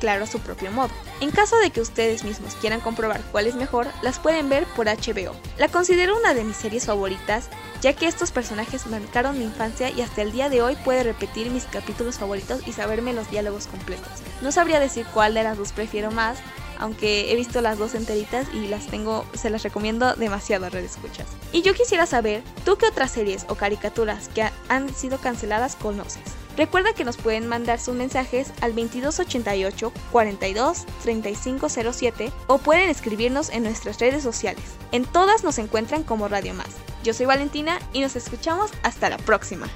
claro 0.00 0.24
a 0.24 0.26
su 0.26 0.40
propio 0.40 0.72
modo. 0.72 0.90
En 1.20 1.30
caso 1.30 1.56
de 1.58 1.70
que 1.70 1.80
ustedes 1.80 2.24
mismos 2.24 2.54
quieran 2.56 2.80
comprobar 2.80 3.22
cuál 3.30 3.46
es 3.46 3.54
mejor, 3.54 3.86
las 4.02 4.18
pueden 4.18 4.48
ver 4.48 4.64
por 4.74 4.86
HBO. 4.86 5.36
La 5.58 5.68
considero 5.68 6.16
una 6.16 6.34
de 6.34 6.42
mis 6.42 6.56
series 6.56 6.86
favoritas, 6.86 7.48
ya 7.80 7.92
que 7.92 8.06
estos 8.06 8.32
personajes 8.32 8.86
marcaron 8.86 9.38
mi 9.38 9.44
infancia 9.44 9.90
y 9.90 10.00
hasta 10.00 10.22
el 10.22 10.32
día 10.32 10.48
de 10.48 10.62
hoy 10.62 10.76
puedo 10.84 11.02
repetir 11.04 11.50
mis 11.50 11.64
capítulos 11.64 12.18
favoritos 12.18 12.66
y 12.66 12.72
saberme 12.72 13.12
los 13.12 13.30
diálogos 13.30 13.66
completos. 13.68 14.10
No 14.40 14.50
sabría 14.50 14.80
decir 14.80 15.06
cuál 15.14 15.34
de 15.34 15.44
las 15.44 15.56
dos 15.56 15.72
prefiero 15.72 16.10
más, 16.10 16.38
aunque 16.78 17.30
he 17.30 17.36
visto 17.36 17.60
las 17.60 17.78
dos 17.78 17.94
enteritas 17.94 18.46
y 18.54 18.66
las 18.66 18.86
tengo, 18.86 19.26
se 19.34 19.50
las 19.50 19.62
recomiendo 19.62 20.14
demasiado 20.14 20.66
a 20.66 20.70
Red 20.70 20.84
Escuchas. 20.84 21.26
Y 21.52 21.60
yo 21.60 21.74
quisiera 21.74 22.06
saber, 22.06 22.42
¿tú 22.64 22.76
qué 22.76 22.86
otras 22.86 23.10
series 23.10 23.44
o 23.48 23.54
caricaturas 23.54 24.28
que 24.28 24.48
han 24.68 24.92
sido 24.94 25.18
canceladas 25.18 25.76
conoces? 25.76 26.39
Recuerda 26.56 26.92
que 26.92 27.04
nos 27.04 27.16
pueden 27.16 27.46
mandar 27.48 27.80
sus 27.80 27.94
mensajes 27.94 28.52
al 28.60 28.74
2288 28.74 29.92
42 30.12 30.86
3507 31.02 32.32
o 32.46 32.58
pueden 32.58 32.90
escribirnos 32.90 33.50
en 33.50 33.62
nuestras 33.64 33.98
redes 33.98 34.22
sociales. 34.22 34.64
En 34.92 35.04
todas 35.04 35.44
nos 35.44 35.58
encuentran 35.58 36.02
como 36.02 36.28
Radio 36.28 36.54
Más. 36.54 36.68
Yo 37.02 37.14
soy 37.14 37.26
Valentina 37.26 37.78
y 37.92 38.00
nos 38.00 38.16
escuchamos 38.16 38.70
hasta 38.82 39.08
la 39.08 39.16
próxima. 39.18 39.68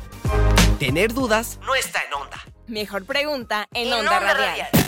Tener 0.79 1.15
dudas 1.15 1.59
no 1.65 1.75
está 1.75 2.01
en 2.03 2.15
onda. 2.15 2.45
Mejor 2.67 3.05
pregunta 3.05 3.67
en, 3.73 3.93
onda, 3.93 4.21
radial. 4.21 4.69
Sean 4.73 4.84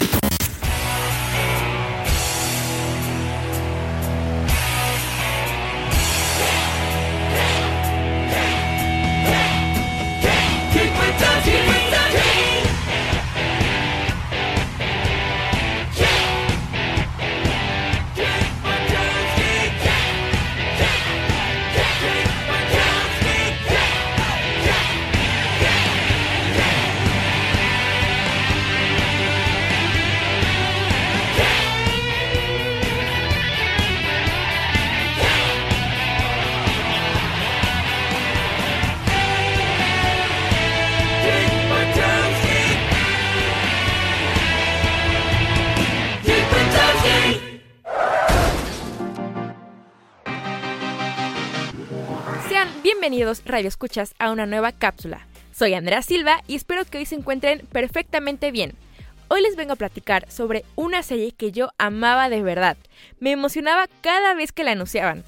bienvenidos 53.08 53.42
Radio 53.44 53.68
Escuchas 53.68 54.16
a 54.18 54.32
una 54.32 54.46
nueva 54.46 54.72
cápsula. 54.72 55.28
Soy 55.54 55.74
Andrea 55.74 56.02
Silva 56.02 56.42
y 56.48 56.56
espero 56.56 56.84
que 56.84 56.98
hoy 56.98 57.06
se 57.06 57.14
encuentren 57.14 57.64
perfectamente 57.70 58.50
bien. 58.50 58.72
Hoy 59.28 59.42
les 59.42 59.54
vengo 59.54 59.74
a 59.74 59.76
platicar 59.76 60.28
sobre 60.28 60.64
una 60.74 61.04
serie 61.04 61.30
que 61.30 61.52
yo 61.52 61.70
amaba 61.78 62.28
de 62.28 62.42
verdad. 62.42 62.76
Me 63.20 63.30
emocionaba 63.30 63.86
cada 64.00 64.34
vez 64.34 64.50
que 64.50 64.64
la 64.64 64.72
anunciaban. 64.72 65.22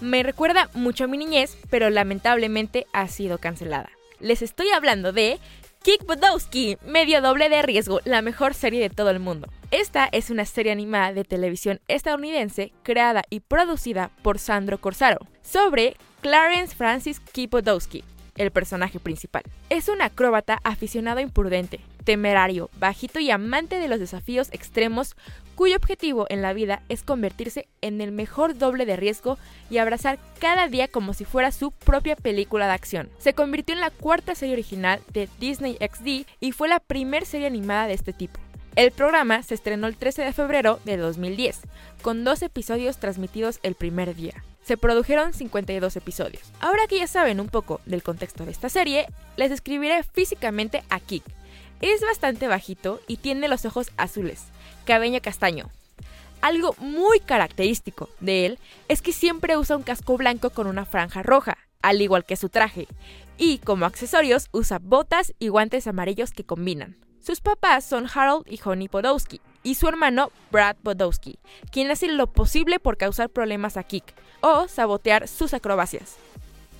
Me 0.00 0.22
recuerda 0.22 0.70
mucho 0.74 1.04
a 1.04 1.06
mi 1.08 1.18
niñez, 1.18 1.58
pero 1.70 1.90
lamentablemente 1.90 2.86
ha 2.92 3.08
sido 3.08 3.38
cancelada. 3.38 3.90
Les 4.20 4.40
estoy 4.40 4.68
hablando 4.68 5.12
de 5.12 5.40
Kick 5.82 6.06
Budowski, 6.06 6.78
medio 6.86 7.20
doble 7.20 7.48
de 7.48 7.62
riesgo, 7.62 8.00
la 8.04 8.22
mejor 8.22 8.54
serie 8.54 8.80
de 8.80 8.90
todo 8.90 9.10
el 9.10 9.18
mundo. 9.18 9.48
Esta 9.72 10.08
es 10.12 10.30
una 10.30 10.44
serie 10.44 10.70
animada 10.70 11.12
de 11.12 11.24
televisión 11.24 11.80
estadounidense 11.88 12.72
creada 12.84 13.24
y 13.28 13.40
producida 13.40 14.12
por 14.22 14.38
Sandro 14.38 14.78
Corsaro. 14.78 15.18
sobre 15.42 15.96
Clarence 16.24 16.74
Francis 16.74 17.20
Kipodowski, 17.20 18.02
el 18.36 18.50
personaje 18.50 18.98
principal. 18.98 19.42
Es 19.68 19.90
un 19.90 20.00
acróbata 20.00 20.58
aficionado 20.64 21.20
imprudente, 21.20 21.80
temerario, 22.02 22.70
bajito 22.78 23.20
y 23.20 23.30
amante 23.30 23.78
de 23.78 23.88
los 23.88 24.00
desafíos 24.00 24.48
extremos 24.52 25.16
cuyo 25.54 25.76
objetivo 25.76 26.24
en 26.30 26.40
la 26.40 26.54
vida 26.54 26.80
es 26.88 27.02
convertirse 27.02 27.68
en 27.82 28.00
el 28.00 28.10
mejor 28.10 28.56
doble 28.56 28.86
de 28.86 28.96
riesgo 28.96 29.36
y 29.68 29.76
abrazar 29.76 30.18
cada 30.38 30.66
día 30.66 30.88
como 30.88 31.12
si 31.12 31.26
fuera 31.26 31.52
su 31.52 31.72
propia 31.72 32.16
película 32.16 32.68
de 32.68 32.72
acción. 32.72 33.10
Se 33.18 33.34
convirtió 33.34 33.74
en 33.74 33.82
la 33.82 33.90
cuarta 33.90 34.34
serie 34.34 34.54
original 34.54 35.02
de 35.12 35.28
Disney 35.38 35.76
XD 35.78 36.26
y 36.40 36.52
fue 36.52 36.68
la 36.68 36.80
primera 36.80 37.26
serie 37.26 37.48
animada 37.48 37.86
de 37.86 37.92
este 37.92 38.14
tipo. 38.14 38.40
El 38.76 38.92
programa 38.92 39.42
se 39.42 39.52
estrenó 39.52 39.88
el 39.88 39.98
13 39.98 40.22
de 40.22 40.32
febrero 40.32 40.80
de 40.86 40.96
2010, 40.96 41.60
con 42.00 42.24
dos 42.24 42.40
episodios 42.40 42.96
transmitidos 42.96 43.60
el 43.62 43.74
primer 43.74 44.14
día. 44.14 44.42
Se 44.64 44.78
produjeron 44.78 45.34
52 45.34 45.94
episodios. 45.96 46.42
Ahora 46.58 46.86
que 46.88 46.98
ya 46.98 47.06
saben 47.06 47.38
un 47.38 47.48
poco 47.48 47.82
del 47.84 48.02
contexto 48.02 48.46
de 48.46 48.50
esta 48.50 48.70
serie, 48.70 49.06
les 49.36 49.50
describiré 49.50 50.02
físicamente 50.02 50.82
a 50.88 51.00
Kik. 51.00 51.22
Es 51.82 52.00
bastante 52.00 52.48
bajito 52.48 53.00
y 53.06 53.18
tiene 53.18 53.48
los 53.48 53.66
ojos 53.66 53.90
azules, 53.98 54.44
cabello 54.86 55.20
castaño. 55.20 55.68
Algo 56.40 56.74
muy 56.78 57.20
característico 57.20 58.08
de 58.20 58.46
él 58.46 58.58
es 58.88 59.02
que 59.02 59.12
siempre 59.12 59.58
usa 59.58 59.76
un 59.76 59.82
casco 59.82 60.16
blanco 60.16 60.48
con 60.48 60.66
una 60.66 60.86
franja 60.86 61.22
roja, 61.22 61.58
al 61.82 62.00
igual 62.00 62.24
que 62.24 62.36
su 62.36 62.48
traje, 62.48 62.88
y 63.36 63.58
como 63.58 63.84
accesorios 63.84 64.48
usa 64.50 64.78
botas 64.78 65.34
y 65.38 65.48
guantes 65.48 65.86
amarillos 65.86 66.30
que 66.30 66.44
combinan. 66.44 66.96
Sus 67.20 67.40
papás 67.40 67.84
son 67.84 68.06
Harold 68.12 68.46
y 68.46 68.58
Honey 68.64 68.88
Podowski, 68.88 69.42
y 69.64 69.74
su 69.74 69.88
hermano 69.88 70.30
Brad 70.52 70.76
Podowski, 70.76 71.40
quien 71.72 71.90
hace 71.90 72.06
lo 72.06 72.28
posible 72.28 72.78
por 72.78 72.96
causar 72.96 73.30
problemas 73.30 73.76
a 73.76 73.82
Kik 73.82 74.04
o 74.40 74.68
sabotear 74.68 75.26
sus 75.26 75.54
acrobacias. 75.54 76.16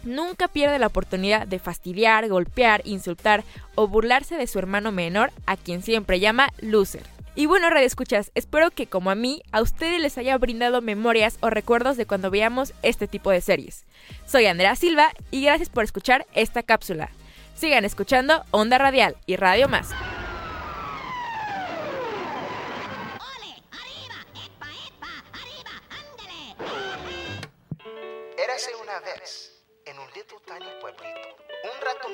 Nunca 0.05 0.49
pierde 0.49 0.79
la 0.79 0.87
oportunidad 0.87 1.49
de 1.49 1.59
fastidiar, 1.59 2.29
golpear, 2.29 2.83
insultar 2.85 3.43
o 3.75 3.89
burlarse 3.89 4.37
de 4.37 4.47
su 4.47 4.59
hermano 4.59 4.93
menor, 4.93 5.33
a 5.47 5.57
quien 5.57 5.83
siempre 5.83 6.21
llama 6.21 6.51
loser. 6.61 7.03
Y 7.37 7.47
bueno, 7.47 7.69
Radio 7.69 7.87
Escuchas, 7.87 8.31
espero 8.35 8.71
que 8.71 8.87
como 8.87 9.11
a 9.11 9.17
mí, 9.17 9.43
a 9.51 9.61
ustedes 9.61 10.01
les 10.01 10.19
haya 10.19 10.39
brindado 10.39 10.83
memorias 10.83 11.39
o 11.41 11.51
recuerdos 11.51 11.97
de 11.97 12.07
cuando 12.07 12.31
veíamos 12.31 12.75
este 12.83 13.09
tipo 13.09 13.31
de 13.31 13.41
series. 13.41 13.85
Soy 14.27 14.47
Andrea 14.47 14.77
Silva 14.77 15.09
y 15.33 15.43
gracias 15.43 15.69
por 15.69 15.83
escuchar 15.83 16.27
esta 16.35 16.63
cápsula. 16.63 17.11
Sigan 17.57 17.85
escuchando 17.85 18.45
Onda 18.51 18.79
Radial 18.79 19.17
y 19.27 19.37
Radio 19.37 19.69
Más. 19.69 19.91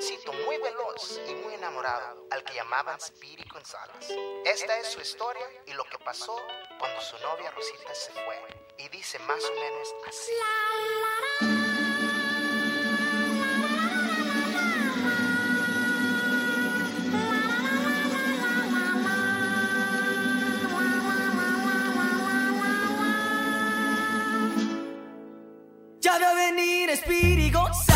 Ratoncito 0.01 0.33
muy 0.33 0.57
veloz 0.57 1.19
y 1.29 1.35
muy 1.35 1.53
enamorado 1.53 2.25
al 2.31 2.43
que 2.43 2.55
llamaban 2.55 2.99
Speedy 2.99 3.43
González. 3.51 4.09
Esta 4.45 4.79
es 4.79 4.87
su 4.87 4.99
historia 4.99 5.45
y 5.67 5.73
lo 5.73 5.83
que 5.83 5.97
pasó 5.99 6.35
cuando 6.79 6.99
su 7.01 7.17
novia 7.19 7.51
Rosita 7.51 7.93
se 7.93 8.11
fue. 8.11 8.41
Y 8.79 8.89
dice 8.89 9.19
más 9.19 9.43
o 9.43 9.53
menos 9.53 9.95
así. 10.07 10.31
Ya 25.99 26.17
veo 26.17 26.35
venir 26.35 26.97
Speedy 26.97 27.51
González 27.51 27.90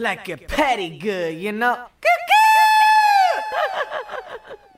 Like 0.00 0.32
a 0.32 0.38
petty 0.38 0.98
good, 0.98 1.38
you 1.38 1.52
know. 1.52 1.76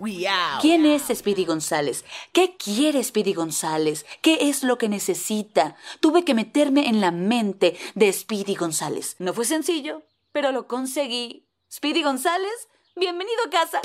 We 0.00 0.26
out. 0.28 0.60
¿Quién 0.60 0.84
es 0.84 1.16
Speedy 1.16 1.44
González? 1.44 2.04
¿Qué 2.32 2.56
quiere 2.56 3.04
Speedy 3.04 3.32
González? 3.32 4.04
¿Qué 4.20 4.48
es 4.48 4.64
lo 4.64 4.78
que 4.78 4.88
necesita? 4.88 5.76
Tuve 6.00 6.24
que 6.24 6.34
meterme 6.34 6.88
en 6.88 7.00
la 7.00 7.12
mente 7.12 7.78
de 7.94 8.12
Speedy 8.12 8.56
González. 8.56 9.14
No 9.20 9.32
fue 9.32 9.44
sencillo, 9.44 10.02
pero 10.32 10.50
lo 10.50 10.66
conseguí. 10.66 11.46
Speedy 11.70 12.02
González, 12.02 12.68
bienvenido 12.96 13.38
a 13.46 13.50
casa. 13.50 13.80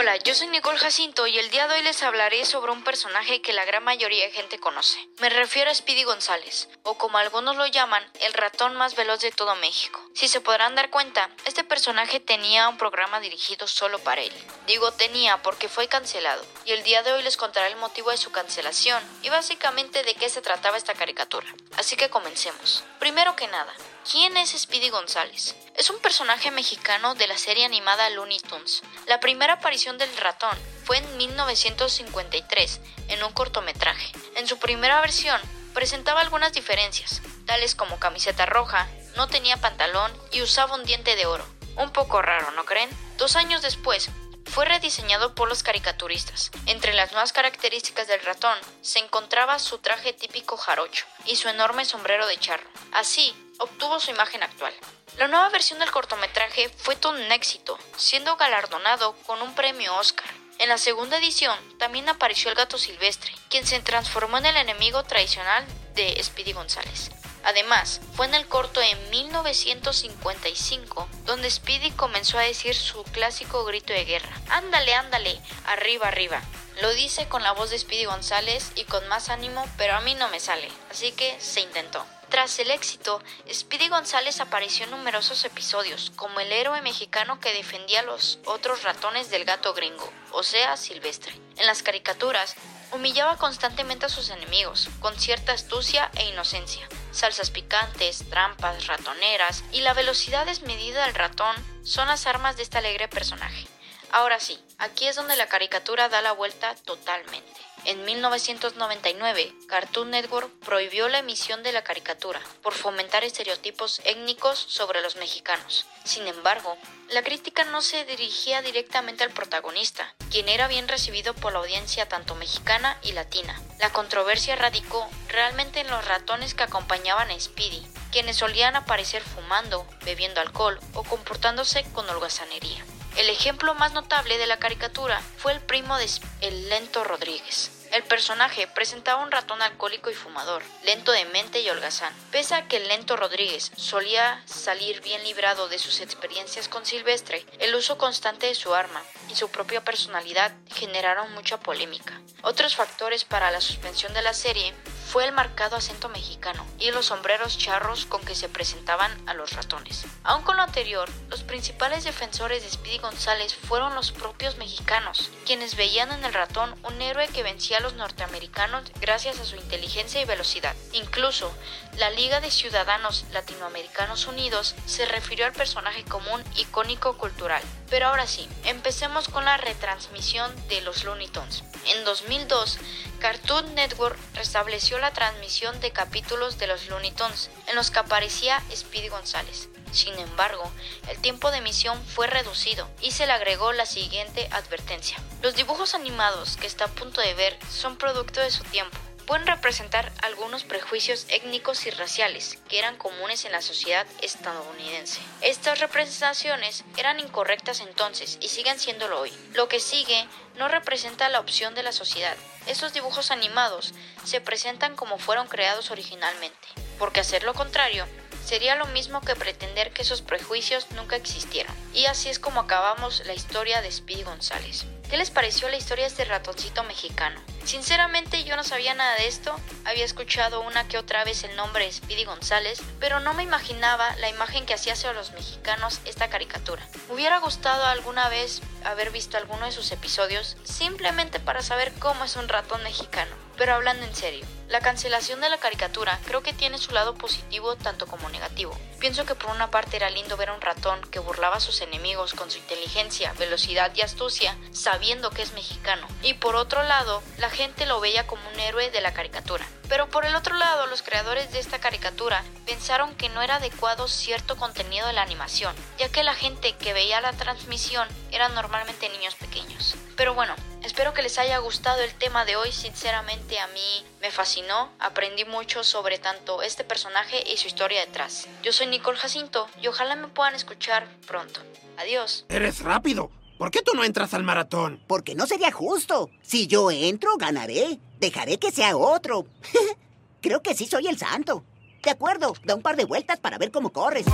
Hola, 0.00 0.16
yo 0.16 0.34
soy 0.34 0.46
Nicole 0.46 0.78
Jacinto 0.78 1.26
y 1.26 1.38
el 1.38 1.50
día 1.50 1.68
de 1.68 1.74
hoy 1.74 1.82
les 1.82 2.02
hablaré 2.02 2.46
sobre 2.46 2.72
un 2.72 2.82
personaje 2.82 3.42
que 3.42 3.52
la 3.52 3.66
gran 3.66 3.84
mayoría 3.84 4.24
de 4.24 4.30
gente 4.30 4.58
conoce. 4.58 4.98
Me 5.18 5.28
refiero 5.28 5.70
a 5.70 5.74
Speedy 5.74 6.04
González, 6.04 6.70
o 6.84 6.96
como 6.96 7.18
algunos 7.18 7.56
lo 7.56 7.66
llaman, 7.66 8.02
el 8.22 8.32
ratón 8.32 8.76
más 8.76 8.96
veloz 8.96 9.20
de 9.20 9.30
todo 9.30 9.54
México. 9.56 10.00
Si 10.14 10.26
se 10.26 10.40
podrán 10.40 10.74
dar 10.74 10.88
cuenta, 10.88 11.28
este 11.44 11.64
personaje 11.64 12.18
tenía 12.18 12.70
un 12.70 12.78
programa 12.78 13.20
dirigido 13.20 13.68
solo 13.68 13.98
para 13.98 14.22
él. 14.22 14.32
Digo 14.66 14.90
tenía 14.90 15.42
porque 15.42 15.68
fue 15.68 15.86
cancelado, 15.86 16.42
y 16.64 16.72
el 16.72 16.82
día 16.82 17.02
de 17.02 17.12
hoy 17.12 17.22
les 17.22 17.36
contaré 17.36 17.68
el 17.68 17.76
motivo 17.76 18.10
de 18.10 18.16
su 18.16 18.32
cancelación 18.32 19.04
y 19.22 19.28
básicamente 19.28 20.02
de 20.02 20.14
qué 20.14 20.30
se 20.30 20.40
trataba 20.40 20.78
esta 20.78 20.94
caricatura. 20.94 21.46
Así 21.76 21.96
que 21.96 22.08
comencemos. 22.08 22.84
Primero 23.00 23.36
que 23.36 23.48
nada, 23.48 23.74
¿Quién 24.08 24.36
es 24.38 24.50
Speedy 24.50 24.88
González? 24.88 25.54
Es 25.76 25.90
un 25.90 25.98
personaje 25.98 26.50
mexicano 26.50 27.14
de 27.14 27.26
la 27.26 27.36
serie 27.36 27.66
animada 27.66 28.08
Looney 28.10 28.40
Tunes. 28.40 28.82
La 29.06 29.20
primera 29.20 29.54
aparición 29.54 29.98
del 29.98 30.14
ratón 30.16 30.56
fue 30.84 30.98
en 30.98 31.16
1953, 31.18 32.80
en 33.08 33.22
un 33.22 33.32
cortometraje. 33.32 34.12
En 34.36 34.48
su 34.48 34.58
primera 34.58 35.00
versión, 35.00 35.40
presentaba 35.74 36.22
algunas 36.22 36.52
diferencias, 36.54 37.20
tales 37.44 37.74
como 37.74 38.00
camiseta 38.00 38.46
roja, 38.46 38.88
no 39.16 39.28
tenía 39.28 39.58
pantalón 39.58 40.10
y 40.32 40.42
usaba 40.42 40.74
un 40.74 40.84
diente 40.84 41.14
de 41.14 41.26
oro. 41.26 41.46
Un 41.76 41.92
poco 41.92 42.22
raro, 42.22 42.50
¿no 42.52 42.64
creen? 42.64 42.90
Dos 43.18 43.36
años 43.36 43.60
después, 43.62 44.08
fue 44.46 44.64
rediseñado 44.64 45.34
por 45.34 45.48
los 45.48 45.62
caricaturistas. 45.62 46.50
Entre 46.66 46.94
las 46.94 47.12
más 47.12 47.32
características 47.32 48.08
del 48.08 48.22
ratón 48.22 48.56
se 48.80 48.98
encontraba 48.98 49.58
su 49.58 49.78
traje 49.78 50.12
típico 50.14 50.56
jarocho 50.56 51.04
y 51.26 51.36
su 51.36 51.48
enorme 51.48 51.84
sombrero 51.84 52.26
de 52.26 52.38
charro. 52.38 52.68
Así, 52.92 53.32
obtuvo 53.60 54.00
su 54.00 54.10
imagen 54.10 54.42
actual. 54.42 54.74
La 55.16 55.28
nueva 55.28 55.48
versión 55.50 55.78
del 55.78 55.90
cortometraje 55.90 56.68
fue 56.68 56.96
un 57.08 57.32
éxito, 57.32 57.78
siendo 57.96 58.36
galardonado 58.36 59.14
con 59.26 59.40
un 59.42 59.54
premio 59.54 59.94
Oscar. 59.96 60.28
En 60.58 60.68
la 60.68 60.78
segunda 60.78 61.16
edición 61.18 61.56
también 61.78 62.08
apareció 62.08 62.50
el 62.50 62.56
gato 62.56 62.76
silvestre, 62.76 63.32
quien 63.48 63.66
se 63.66 63.80
transformó 63.80 64.38
en 64.38 64.46
el 64.46 64.56
enemigo 64.56 65.02
tradicional 65.04 65.64
de 65.94 66.22
Speedy 66.22 66.52
González. 66.52 67.10
Además, 67.44 68.00
fue 68.14 68.26
en 68.26 68.34
el 68.34 68.46
corto 68.46 68.80
de 68.80 68.94
1955 69.10 71.08
donde 71.24 71.50
Speedy 71.50 71.90
comenzó 71.92 72.38
a 72.38 72.42
decir 72.42 72.74
su 72.74 73.02
clásico 73.04 73.64
grito 73.64 73.94
de 73.94 74.04
guerra. 74.04 74.36
Ándale, 74.50 74.92
ándale, 74.94 75.40
arriba, 75.64 76.08
arriba. 76.08 76.42
Lo 76.82 76.92
dice 76.92 77.26
con 77.28 77.42
la 77.42 77.52
voz 77.52 77.70
de 77.70 77.78
Speedy 77.78 78.04
González 78.04 78.72
y 78.74 78.84
con 78.84 79.06
más 79.08 79.30
ánimo, 79.30 79.66
pero 79.78 79.94
a 79.94 80.00
mí 80.00 80.14
no 80.14 80.28
me 80.28 80.40
sale, 80.40 80.68
así 80.90 81.12
que 81.12 81.40
se 81.40 81.60
intentó. 81.60 82.04
Tras 82.30 82.60
el 82.60 82.70
éxito, 82.70 83.20
Speedy 83.52 83.88
González 83.88 84.40
apareció 84.40 84.84
en 84.84 84.92
numerosos 84.92 85.44
episodios 85.44 86.12
como 86.14 86.38
el 86.38 86.52
héroe 86.52 86.80
mexicano 86.80 87.40
que 87.40 87.52
defendía 87.52 88.00
a 88.00 88.04
los 88.04 88.38
otros 88.44 88.84
ratones 88.84 89.30
del 89.30 89.44
gato 89.44 89.74
gringo, 89.74 90.08
o 90.30 90.44
sea, 90.44 90.76
Silvestre. 90.76 91.34
En 91.56 91.66
las 91.66 91.82
caricaturas, 91.82 92.54
humillaba 92.92 93.36
constantemente 93.36 94.06
a 94.06 94.08
sus 94.08 94.30
enemigos, 94.30 94.88
con 95.00 95.18
cierta 95.18 95.52
astucia 95.52 96.08
e 96.14 96.28
inocencia. 96.28 96.88
Salsas 97.10 97.50
picantes, 97.50 98.24
trampas, 98.30 98.86
ratoneras 98.86 99.64
y 99.72 99.80
la 99.80 99.92
velocidad 99.92 100.46
desmedida 100.46 101.06
del 101.06 101.16
ratón 101.16 101.56
son 101.82 102.06
las 102.06 102.28
armas 102.28 102.56
de 102.56 102.62
este 102.62 102.78
alegre 102.78 103.08
personaje. 103.08 103.66
Ahora 104.12 104.38
sí, 104.38 104.62
aquí 104.78 105.08
es 105.08 105.16
donde 105.16 105.36
la 105.36 105.48
caricatura 105.48 106.08
da 106.08 106.22
la 106.22 106.32
vuelta 106.32 106.76
totalmente. 106.84 107.60
En 107.86 108.04
1999, 108.04 109.54
Cartoon 109.66 110.10
Network 110.10 110.50
prohibió 110.60 111.08
la 111.08 111.20
emisión 111.20 111.62
de 111.62 111.72
la 111.72 111.82
caricatura 111.82 112.40
por 112.62 112.74
fomentar 112.74 113.24
estereotipos 113.24 114.02
étnicos 114.04 114.58
sobre 114.58 115.00
los 115.00 115.16
mexicanos. 115.16 115.86
Sin 116.04 116.26
embargo, 116.26 116.76
la 117.08 117.22
crítica 117.22 117.64
no 117.64 117.80
se 117.80 118.04
dirigía 118.04 118.60
directamente 118.60 119.24
al 119.24 119.30
protagonista, 119.30 120.14
quien 120.30 120.48
era 120.48 120.68
bien 120.68 120.88
recibido 120.88 121.32
por 121.34 121.54
la 121.54 121.60
audiencia 121.60 122.06
tanto 122.06 122.34
mexicana 122.34 122.98
y 123.02 123.12
latina. 123.12 123.58
La 123.78 123.90
controversia 123.90 124.56
radicó 124.56 125.08
realmente 125.28 125.80
en 125.80 125.88
los 125.88 126.04
ratones 126.04 126.54
que 126.54 126.64
acompañaban 126.64 127.30
a 127.30 127.40
Speedy, 127.40 127.86
quienes 128.12 128.36
solían 128.36 128.76
aparecer 128.76 129.22
fumando, 129.22 129.86
bebiendo 130.04 130.40
alcohol 130.42 130.78
o 130.92 131.02
comportándose 131.02 131.84
con 131.92 132.08
holgazanería. 132.08 132.84
El 133.20 133.28
ejemplo 133.28 133.74
más 133.74 133.92
notable 133.92 134.38
de 134.38 134.46
la 134.46 134.58
caricatura 134.58 135.20
fue 135.36 135.52
el 135.52 135.60
primo 135.60 135.98
de 135.98 136.08
El 136.40 136.70
Lento 136.70 137.04
Rodríguez. 137.04 137.70
El 137.92 138.02
personaje 138.02 138.66
presentaba 138.66 139.22
un 139.22 139.30
ratón 139.30 139.60
alcohólico 139.60 140.08
y 140.10 140.14
fumador, 140.14 140.62
lento 140.84 141.12
de 141.12 141.26
mente 141.26 141.60
y 141.60 141.68
holgazán. 141.68 142.14
Pese 142.30 142.54
a 142.54 142.66
que 142.66 142.78
el 142.78 142.88
lento 142.88 143.16
Rodríguez 143.16 143.72
solía 143.76 144.42
salir 144.46 145.02
bien 145.02 145.22
librado 145.22 145.68
de 145.68 145.78
sus 145.78 146.00
experiencias 146.00 146.68
con 146.68 146.86
Silvestre, 146.86 147.44
el 147.58 147.74
uso 147.74 147.98
constante 147.98 148.46
de 148.46 148.54
su 148.54 148.72
arma 148.74 149.02
y 149.28 149.34
su 149.34 149.50
propia 149.50 149.84
personalidad 149.84 150.52
generaron 150.74 151.30
mucha 151.34 151.60
polémica. 151.60 152.18
Otros 152.40 152.74
factores 152.74 153.24
para 153.24 153.50
la 153.50 153.60
suspensión 153.60 154.14
de 154.14 154.22
la 154.22 154.32
serie 154.32 154.72
fue 155.10 155.24
el 155.24 155.32
marcado 155.32 155.74
acento 155.74 156.08
mexicano 156.08 156.64
y 156.78 156.92
los 156.92 157.06
sombreros 157.06 157.58
charros 157.58 158.06
con 158.06 158.24
que 158.24 158.36
se 158.36 158.48
presentaban 158.48 159.10
a 159.28 159.34
los 159.34 159.54
ratones. 159.54 160.06
Aun 160.22 160.44
con 160.44 160.56
lo 160.56 160.62
anterior, 160.62 161.10
los 161.28 161.42
principales 161.42 162.04
defensores 162.04 162.62
de 162.62 162.70
Speedy 162.70 162.98
González 162.98 163.56
fueron 163.56 163.96
los 163.96 164.12
propios 164.12 164.56
mexicanos, 164.56 165.32
quienes 165.46 165.74
veían 165.74 166.12
en 166.12 166.24
el 166.24 166.32
ratón 166.32 166.76
un 166.84 167.02
héroe 167.02 167.26
que 167.26 167.42
vencía 167.42 167.78
a 167.78 167.80
los 167.80 167.94
norteamericanos 167.94 168.84
gracias 169.00 169.40
a 169.40 169.44
su 169.44 169.56
inteligencia 169.56 170.20
y 170.20 170.26
velocidad. 170.26 170.76
Incluso, 170.92 171.52
la 171.96 172.10
Liga 172.10 172.40
de 172.40 172.52
Ciudadanos 172.52 173.24
Latinoamericanos 173.32 174.28
Unidos 174.28 174.76
se 174.86 175.06
refirió 175.06 175.44
al 175.44 175.52
personaje 175.52 176.04
como 176.04 176.32
un 176.34 176.44
icónico 176.54 177.18
cultural. 177.18 177.62
Pero 177.88 178.06
ahora 178.06 178.28
sí, 178.28 178.48
empecemos 178.62 179.28
con 179.28 179.44
la 179.44 179.56
retransmisión 179.56 180.54
de 180.68 180.82
los 180.82 181.02
Looney 181.02 181.26
Tunes. 181.26 181.64
En 181.86 182.04
2002, 182.04 182.78
Cartoon 183.20 183.74
Network 183.74 184.18
restableció 184.32 184.98
la 184.98 185.12
transmisión 185.12 185.78
de 185.80 185.90
capítulos 185.90 186.58
de 186.58 186.66
los 186.66 186.88
Looney 186.88 187.12
Tunes, 187.12 187.50
en 187.66 187.76
los 187.76 187.90
que 187.90 187.98
aparecía 187.98 188.62
Speedy 188.74 189.08
González. 189.08 189.68
Sin 189.92 190.18
embargo, 190.18 190.72
el 191.06 191.18
tiempo 191.20 191.50
de 191.50 191.58
emisión 191.58 192.02
fue 192.06 192.28
reducido 192.28 192.88
y 193.02 193.10
se 193.10 193.26
le 193.26 193.32
agregó 193.32 193.72
la 193.72 193.84
siguiente 193.84 194.48
advertencia. 194.52 195.18
Los 195.42 195.54
dibujos 195.54 195.94
animados 195.94 196.56
que 196.56 196.66
está 196.66 196.86
a 196.86 196.88
punto 196.88 197.20
de 197.20 197.34
ver 197.34 197.58
son 197.70 197.98
producto 197.98 198.40
de 198.40 198.50
su 198.50 198.64
tiempo 198.64 198.96
pueden 199.30 199.46
representar 199.46 200.10
algunos 200.22 200.64
prejuicios 200.64 201.24
étnicos 201.28 201.86
y 201.86 201.90
raciales 201.90 202.58
que 202.68 202.80
eran 202.80 202.96
comunes 202.96 203.44
en 203.44 203.52
la 203.52 203.62
sociedad 203.62 204.04
estadounidense. 204.22 205.20
Estas 205.40 205.78
representaciones 205.78 206.82
eran 206.96 207.20
incorrectas 207.20 207.78
entonces 207.78 208.38
y 208.40 208.48
siguen 208.48 208.80
siéndolo 208.80 209.20
hoy. 209.20 209.32
Lo 209.54 209.68
que 209.68 209.78
sigue 209.78 210.26
no 210.60 210.68
representa 210.68 211.30
la 211.30 211.40
opción 211.40 211.74
de 211.74 211.82
la 211.82 211.90
sociedad. 211.90 212.36
Estos 212.66 212.92
dibujos 212.92 213.30
animados 213.30 213.94
se 214.24 214.42
presentan 214.42 214.94
como 214.94 215.16
fueron 215.16 215.48
creados 215.48 215.90
originalmente, 215.90 216.68
porque 216.98 217.20
hacer 217.20 217.44
lo 217.44 217.54
contrario 217.54 218.06
sería 218.44 218.76
lo 218.76 218.84
mismo 218.86 219.22
que 219.22 219.34
pretender 219.34 219.90
que 219.92 220.02
esos 220.02 220.20
prejuicios 220.20 220.90
nunca 220.90 221.16
existieron. 221.16 221.74
Y 221.94 222.04
así 222.04 222.28
es 222.28 222.38
como 222.38 222.60
acabamos 222.60 223.24
la 223.24 223.32
historia 223.32 223.80
de 223.80 223.90
Speedy 223.90 224.22
González. 224.22 224.84
¿Qué 225.08 225.16
les 225.16 225.30
pareció 225.30 225.66
la 225.70 225.78
historia 225.78 226.04
de 226.04 226.10
este 226.10 226.24
ratoncito 226.26 226.84
mexicano? 226.84 227.40
Sinceramente 227.64 228.44
yo 228.44 228.56
no 228.56 228.64
sabía 228.64 228.94
nada 228.94 229.14
de 229.16 229.28
esto, 229.28 229.54
había 229.84 230.04
escuchado 230.04 230.60
una 230.60 230.88
que 230.88 230.98
otra 230.98 231.24
vez 231.24 231.44
el 231.44 231.54
nombre 231.56 231.84
de 231.84 231.92
Speedy 231.92 232.24
González, 232.24 232.80
pero 232.98 233.20
no 233.20 233.34
me 233.34 233.42
imaginaba 233.42 234.16
la 234.16 234.28
imagen 234.28 234.66
que 234.66 234.74
hacía 234.74 234.94
hacia 234.94 235.12
los 235.12 235.32
mexicanos 235.32 236.00
esta 236.04 236.28
caricatura. 236.28 236.86
Me 237.08 237.14
hubiera 237.14 237.38
gustado 237.38 237.84
alguna 237.84 238.28
vez 238.28 238.60
haber 238.84 239.10
visto 239.10 239.36
alguno 239.36 239.66
de 239.66 239.72
sus 239.72 239.92
episodios 239.92 240.56
simplemente 240.64 241.38
para 241.38 241.62
saber 241.62 241.92
cómo 241.98 242.24
es 242.24 242.36
un 242.36 242.48
ratón 242.48 242.82
mexicano. 242.82 243.49
Pero 243.60 243.74
hablando 243.74 244.06
en 244.06 244.14
serio, 244.14 244.46
la 244.68 244.80
cancelación 244.80 245.42
de 245.42 245.50
la 245.50 245.58
caricatura 245.58 246.18
creo 246.24 246.42
que 246.42 246.54
tiene 246.54 246.78
su 246.78 246.92
lado 246.92 247.14
positivo 247.14 247.76
tanto 247.76 248.06
como 248.06 248.30
negativo. 248.30 248.74
Pienso 249.00 249.26
que 249.26 249.34
por 249.34 249.50
una 249.50 249.70
parte 249.70 249.96
era 249.96 250.08
lindo 250.08 250.38
ver 250.38 250.48
a 250.48 250.54
un 250.54 250.62
ratón 250.62 250.98
que 251.10 251.18
burlaba 251.18 251.56
a 251.56 251.60
sus 251.60 251.82
enemigos 251.82 252.32
con 252.32 252.50
su 252.50 252.56
inteligencia, 252.56 253.34
velocidad 253.34 253.92
y 253.94 254.00
astucia, 254.00 254.56
sabiendo 254.72 255.28
que 255.28 255.42
es 255.42 255.52
mexicano. 255.52 256.08
Y 256.22 256.32
por 256.32 256.56
otro 256.56 256.82
lado, 256.84 257.22
la 257.36 257.50
gente 257.50 257.84
lo 257.84 258.00
veía 258.00 258.26
como 258.26 258.48
un 258.48 258.58
héroe 258.60 258.90
de 258.90 259.02
la 259.02 259.12
caricatura. 259.12 259.66
Pero 259.90 260.08
por 260.08 260.24
el 260.24 260.36
otro 260.36 260.54
lado, 260.54 260.86
los 260.86 261.02
creadores 261.02 261.52
de 261.52 261.58
esta 261.58 261.80
caricatura 261.80 262.42
pensaron 262.64 263.14
que 263.14 263.28
no 263.28 263.42
era 263.42 263.56
adecuado 263.56 264.08
cierto 264.08 264.56
contenido 264.56 265.06
de 265.06 265.12
la 265.12 265.20
animación, 265.20 265.76
ya 265.98 266.08
que 266.08 266.24
la 266.24 266.34
gente 266.34 266.72
que 266.76 266.94
veía 266.94 267.20
la 267.20 267.34
transmisión 267.34 268.08
eran 268.30 268.54
normalmente 268.54 269.10
niños 269.10 269.34
pequeños. 269.34 269.96
Pero 270.20 270.34
bueno, 270.34 270.54
espero 270.82 271.14
que 271.14 271.22
les 271.22 271.38
haya 271.38 271.56
gustado 271.60 272.02
el 272.02 272.12
tema 272.12 272.44
de 272.44 272.54
hoy, 272.54 272.72
sinceramente 272.72 273.58
a 273.58 273.66
mí 273.68 274.04
me 274.20 274.30
fascinó, 274.30 274.90
aprendí 274.98 275.46
mucho 275.46 275.82
sobre 275.82 276.18
tanto 276.18 276.60
este 276.60 276.84
personaje 276.84 277.42
y 277.50 277.56
su 277.56 277.68
historia 277.68 278.00
detrás. 278.00 278.46
Yo 278.62 278.70
soy 278.70 278.88
Nicole 278.88 279.16
Jacinto 279.16 279.66
y 279.80 279.86
ojalá 279.86 280.16
me 280.16 280.28
puedan 280.28 280.54
escuchar 280.54 281.06
pronto. 281.26 281.62
Adiós. 281.96 282.44
Eres 282.50 282.80
rápido. 282.80 283.30
¿Por 283.56 283.70
qué 283.70 283.80
tú 283.80 283.94
no 283.94 284.04
entras 284.04 284.34
al 284.34 284.42
maratón? 284.42 285.02
Porque 285.06 285.34
no 285.34 285.46
sería 285.46 285.72
justo. 285.72 286.28
Si 286.42 286.66
yo 286.66 286.90
entro, 286.90 287.38
ganaré. 287.38 287.98
Dejaré 288.18 288.58
que 288.58 288.72
sea 288.72 288.98
otro. 288.98 289.46
Creo 290.42 290.60
que 290.60 290.74
sí 290.74 290.84
soy 290.84 291.06
el 291.06 291.16
santo. 291.16 291.64
De 292.02 292.10
acuerdo, 292.10 292.52
da 292.64 292.74
un 292.74 292.82
par 292.82 292.96
de 292.96 293.06
vueltas 293.06 293.40
para 293.40 293.56
ver 293.56 293.70
cómo 293.70 293.90
corres. 293.90 294.26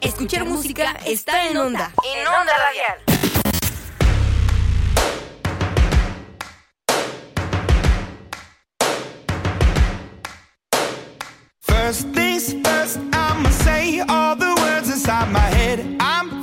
Escuchar 0.00 0.46
música 0.46 0.96
está 1.04 1.50
en 1.50 1.58
onda. 1.58 1.92
En 2.02 2.26
onda 2.26 2.56
radial. 2.56 3.15
First 11.86 12.08
things 12.08 12.52
first, 12.64 12.98
I'ma 13.12 13.48
say 13.50 14.00
all 14.00 14.34
the 14.34 14.52
words 14.60 14.90
inside 14.90 15.30
my 15.30 15.38
head. 15.38 15.96
I'm 16.00 16.42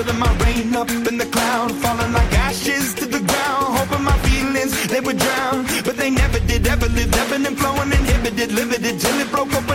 Building 0.00 0.18
my 0.18 0.34
rain 0.44 0.74
up 0.74 0.88
in 0.88 1.18
the 1.18 1.26
cloud, 1.26 1.72
falling 1.72 2.12
like 2.14 2.32
ashes 2.32 2.94
to 2.94 3.04
the 3.04 3.18
ground. 3.20 3.76
Hoping 3.76 4.02
my 4.02 4.16
feelings 4.24 4.72
they 4.88 4.98
would 4.98 5.18
drown, 5.18 5.66
but 5.84 5.98
they 5.98 6.08
never 6.08 6.40
did. 6.40 6.66
Ever 6.66 6.88
lived, 6.88 7.14
ebbing 7.14 7.44
and 7.44 7.58
flowing, 7.58 7.92
inhibited, 7.92 8.50
limited 8.50 8.98
till 8.98 9.20
it 9.20 9.30
broke 9.30 9.52
apart. 9.52 9.69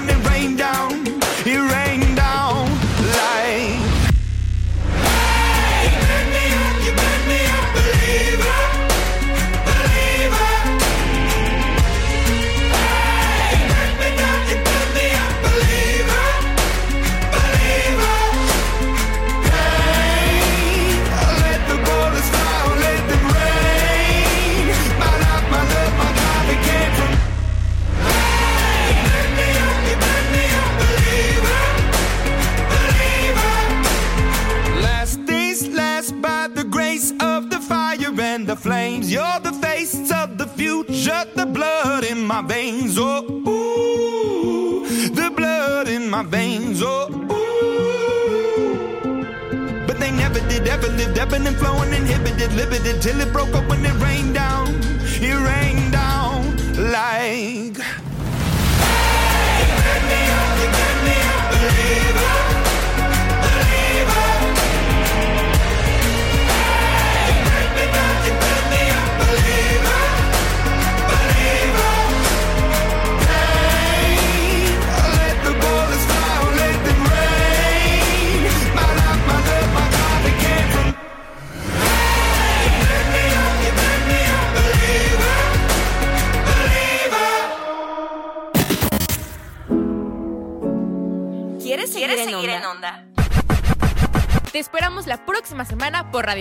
it 52.87 53.01
till 53.01 53.19
it 53.19 53.31
broke. 53.33 53.64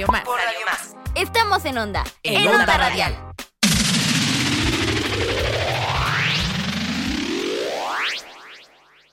Por 0.03 0.39
Radio 0.41 0.67
Más. 0.67 0.97
Estamos 1.15 1.65
en 1.65 1.79
Onda. 1.79 2.03
En, 2.25 2.49
onda 2.49 2.77
Radial. 2.77 3.24